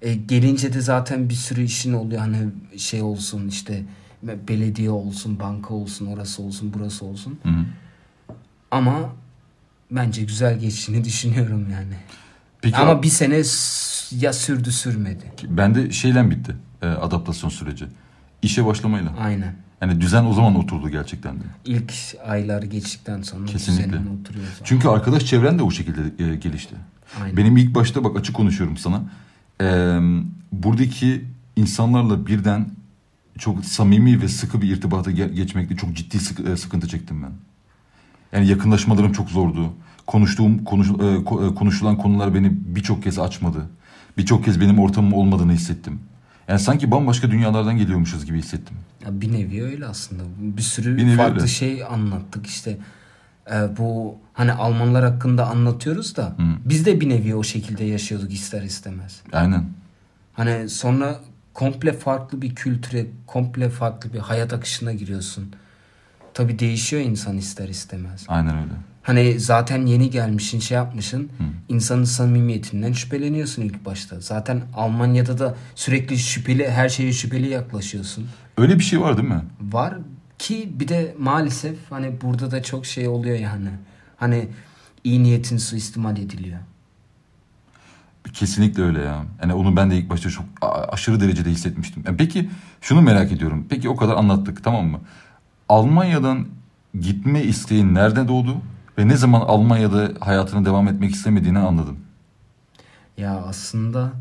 [0.02, 2.20] E, gelince de zaten bir sürü işin oluyor.
[2.20, 2.38] Hani
[2.76, 3.82] şey olsun işte
[4.48, 7.38] belediye olsun, banka olsun, orası olsun, burası olsun.
[7.42, 7.64] Hı hı.
[8.70, 9.12] Ama
[9.90, 11.94] bence güzel geçtiğini düşünüyorum yani.
[12.62, 13.42] Peki Ama bir sene
[14.20, 15.32] ya sürdü sürmedi.
[15.48, 17.86] bende şeyle bitti e, adaptasyon süreci.
[18.42, 19.10] İşe başlamayla.
[19.20, 19.54] Aynen.
[19.80, 21.42] Yani düzen o zaman oturdu gerçekten de.
[21.64, 21.92] İlk
[22.26, 23.92] aylar geçtikten sonra Kesinlikle.
[23.92, 24.64] düzenin oturuyor zaten.
[24.64, 26.74] Çünkü arkadaş çevren de o şekilde e, gelişti.
[27.22, 27.36] Aynen.
[27.36, 29.02] Benim ilk başta bak açık konuşuyorum sana.
[29.60, 29.98] Ee,
[30.52, 31.24] buradaki
[31.56, 32.66] insanlarla birden
[33.38, 36.16] çok samimi ve sıkı bir irtibata ge- geçmekte çok ciddi
[36.52, 37.30] e, sıkıntı çektim ben.
[38.32, 39.72] Yani yakınlaşmalarım çok zordu.
[40.06, 40.92] Konuştuğum konuş, e,
[41.46, 43.66] e, konuşulan konular beni birçok kez açmadı.
[44.18, 46.00] Birçok kez benim ortamım olmadığını hissettim.
[46.48, 48.76] Yani sanki bambaşka dünyalardan geliyormuşuz gibi hissettim.
[49.04, 50.22] Ya bir nevi öyle aslında.
[50.38, 51.46] Bir sürü Bir farklı öyle.
[51.46, 52.78] şey anlattık işte.
[53.52, 58.62] Ee, bu hani Almanlar hakkında anlatıyoruz da biz de bir nevi o şekilde yaşıyorduk ister
[58.62, 59.20] istemez.
[59.32, 59.64] Aynen.
[60.32, 61.20] Hani sonra
[61.54, 65.54] komple farklı bir kültüre, komple farklı bir hayat akışına giriyorsun.
[66.34, 68.24] Tabii değişiyor insan ister istemez.
[68.28, 68.72] Aynen öyle.
[69.02, 71.30] Hani zaten yeni gelmişsin şey yapmışsın
[71.68, 74.20] insanın samimiyetinden şüpheleniyorsun ilk başta.
[74.20, 78.26] Zaten Almanya'da da sürekli şüpheli her şeye şüpheli yaklaşıyorsun.
[78.58, 79.42] Öyle bir şey var değil mi?
[79.60, 79.98] Var
[80.38, 83.68] ki bir de maalesef hani burada da çok şey oluyor yani.
[84.16, 84.48] Hani
[85.04, 86.58] iyi niyetin suistimal ediliyor.
[88.32, 89.24] Kesinlikle öyle ya.
[89.42, 90.44] Yani onu ben de ilk başta çok
[90.88, 92.02] aşırı derecede hissetmiştim.
[92.06, 92.50] Yani peki
[92.80, 93.66] şunu merak ediyorum.
[93.68, 95.00] Peki o kadar anlattık tamam mı?
[95.68, 96.46] Almanya'dan
[97.00, 98.56] gitme isteğin nerede doğdu?
[98.98, 101.96] Ve ne zaman Almanya'da hayatını devam etmek istemediğini anladın?
[103.18, 104.12] Ya aslında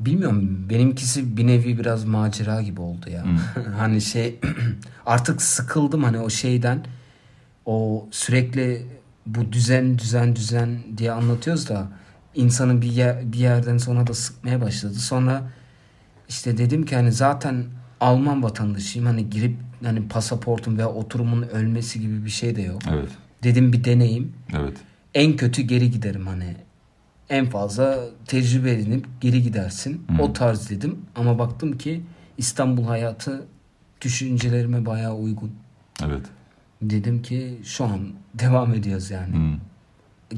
[0.00, 3.24] bilmiyorum benimkisi bir nevi biraz macera gibi oldu ya.
[3.78, 4.40] hani şey
[5.06, 6.84] artık sıkıldım hani o şeyden.
[7.66, 8.86] o sürekli
[9.26, 11.88] bu düzen düzen düzen diye anlatıyoruz da
[12.34, 14.94] insanın bir yer, bir yerden sonra da sıkmaya başladı.
[14.94, 15.42] Sonra
[16.28, 17.64] işte dedim ki hani zaten
[18.00, 22.82] Alman vatandaşıyım hani girip hani pasaportum veya oturumun ölmesi gibi bir şey de yok.
[22.90, 23.08] Evet.
[23.42, 24.32] Dedim bir deneyim.
[24.56, 24.76] Evet.
[25.14, 26.56] En kötü geri giderim hani.
[27.30, 30.06] En fazla tecrübe edinip geri gidersin.
[30.16, 30.22] Hı.
[30.22, 30.98] O tarz dedim.
[31.16, 32.02] Ama baktım ki
[32.38, 33.46] İstanbul hayatı
[34.00, 35.52] düşüncelerime bayağı uygun.
[36.04, 36.26] Evet.
[36.82, 38.00] Dedim ki şu an
[38.34, 39.36] devam ediyoruz yani.
[39.36, 39.58] Hı.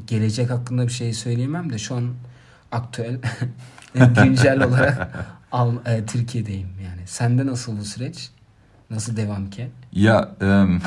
[0.06, 2.04] Gelecek hakkında bir şey söyleyemem de şu an
[2.72, 3.18] aktüel
[3.94, 7.00] güncel olarak Al, e, Türkiye'deyim yani.
[7.06, 8.30] Sende nasıl bu süreç?
[8.90, 9.68] Nasıl devam ki?
[9.92, 10.80] Ya em,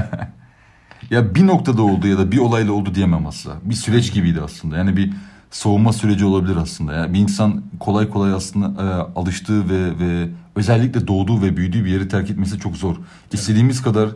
[1.10, 3.56] ya bir noktada oldu ya da bir olayla oldu diyemem aslında.
[3.62, 4.76] Bir süreç gibiydi aslında.
[4.76, 5.12] Yani bir
[5.50, 6.94] soğuma süreci olabilir aslında.
[6.94, 8.86] Yani bir insan kolay kolay aslında e,
[9.20, 12.96] alıştığı ve ve özellikle doğduğu ve büyüdüğü bir yeri terk etmesi çok zor.
[13.32, 14.08] İstediğimiz kadar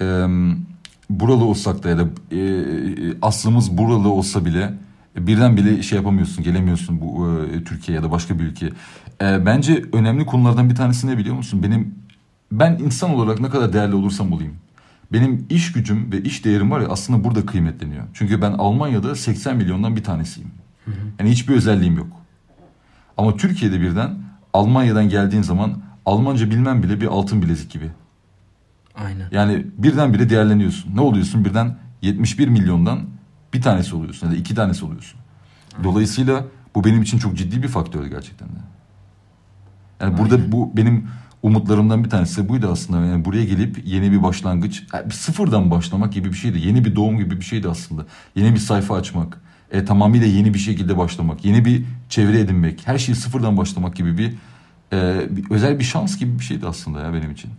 [0.00, 0.26] e,
[1.10, 2.40] buralı olsak da ya da e,
[3.22, 4.74] aslımız buralı olsa bile
[5.16, 8.66] birden bile şey yapamıyorsun, gelemiyorsun bu e, Türkiye ya da başka bir ülke.
[9.22, 11.62] E, bence önemli konulardan bir tanesi ne biliyor musun?
[11.62, 11.94] Benim
[12.52, 14.54] ben insan olarak ne kadar değerli olursam olayım.
[15.12, 18.04] Benim iş gücüm ve iş değerim var ya aslında burada kıymetleniyor.
[18.14, 20.50] Çünkü ben Almanya'da 80 milyondan bir tanesiyim.
[21.18, 22.08] Yani hiçbir özelliğim yok.
[23.16, 24.10] Ama Türkiye'de birden
[24.52, 27.90] Almanya'dan geldiğin zaman Almanca bilmem bile bir altın bilezik gibi.
[29.06, 29.28] Aynen.
[29.32, 30.96] Yani birdenbire değerleniyorsun.
[30.96, 31.44] Ne oluyorsun?
[31.44, 33.00] Birden 71 milyondan
[33.54, 35.20] bir tanesi oluyorsun ya da iki tanesi oluyorsun.
[35.84, 36.44] Dolayısıyla
[36.74, 38.60] bu benim için çok ciddi bir faktördü gerçekten de.
[40.00, 41.08] Yani burada bu benim
[41.42, 43.06] umutlarımdan bir tanesi de buydu aslında.
[43.06, 46.58] Yani buraya gelip yeni bir başlangıç, yani bir sıfırdan başlamak gibi bir şeydi.
[46.58, 48.06] Yeni bir doğum gibi bir şeydi aslında.
[48.34, 49.40] Yeni bir sayfa açmak,
[49.70, 54.18] e, tamamıyla yeni bir şekilde başlamak, yeni bir çevre edinmek, her şeyi sıfırdan başlamak gibi
[54.18, 54.32] bir,
[54.92, 57.50] e, bir özel bir şans gibi bir şeydi aslında ya benim için.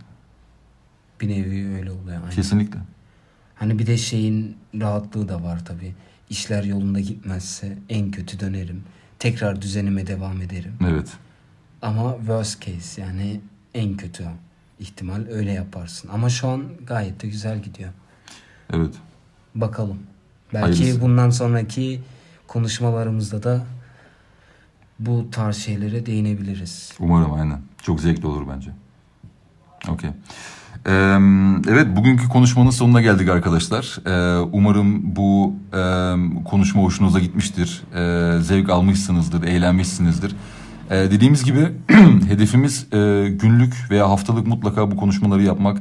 [1.22, 2.16] Bir nevi öyle oluyor.
[2.16, 2.30] Aynen.
[2.30, 2.78] Kesinlikle.
[3.54, 5.94] Hani bir de şeyin rahatlığı da var tabii.
[6.30, 8.82] İşler yolunda gitmezse en kötü dönerim.
[9.18, 10.72] Tekrar düzenime devam ederim.
[10.88, 11.12] Evet.
[11.82, 13.40] Ama worst case yani
[13.74, 14.24] en kötü
[14.78, 16.08] ihtimal öyle yaparsın.
[16.12, 17.90] Ama şu an gayet de güzel gidiyor.
[18.72, 18.94] Evet.
[19.54, 19.98] Bakalım.
[20.54, 21.00] Belki Hayırlısı.
[21.00, 22.00] bundan sonraki
[22.46, 23.66] konuşmalarımızda da
[24.98, 26.92] bu tarz şeylere değinebiliriz.
[27.00, 27.60] Umarım aynen.
[27.82, 28.70] Çok zevkli olur bence.
[29.88, 30.10] Okey.
[31.68, 33.98] Evet bugünkü konuşmanın sonuna geldik arkadaşlar.
[34.52, 35.54] Umarım bu
[36.44, 37.82] konuşma hoşunuza gitmiştir.
[38.40, 40.36] Zevk almışsınızdır, eğlenmişsinizdir.
[40.90, 41.60] Dediğimiz gibi
[42.28, 45.78] hedefimiz e, günlük veya haftalık mutlaka bu konuşmaları yapmak.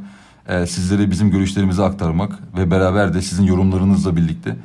[0.48, 4.56] e, sizlere bizim görüşlerimizi aktarmak ve beraber de sizin yorumlarınızla birlikte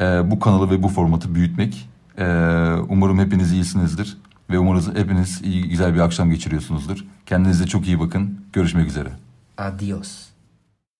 [0.00, 1.88] e, bu kanalı ve bu formatı büyütmek.
[2.88, 4.16] Umarım hepiniz iyisinizdir
[4.50, 7.04] ve umarız hepiniz iyi, güzel bir akşam geçiriyorsunuzdur.
[7.26, 8.40] Kendinize çok iyi bakın.
[8.52, 9.31] Görüşmek üzere.
[9.56, 10.31] a Dios.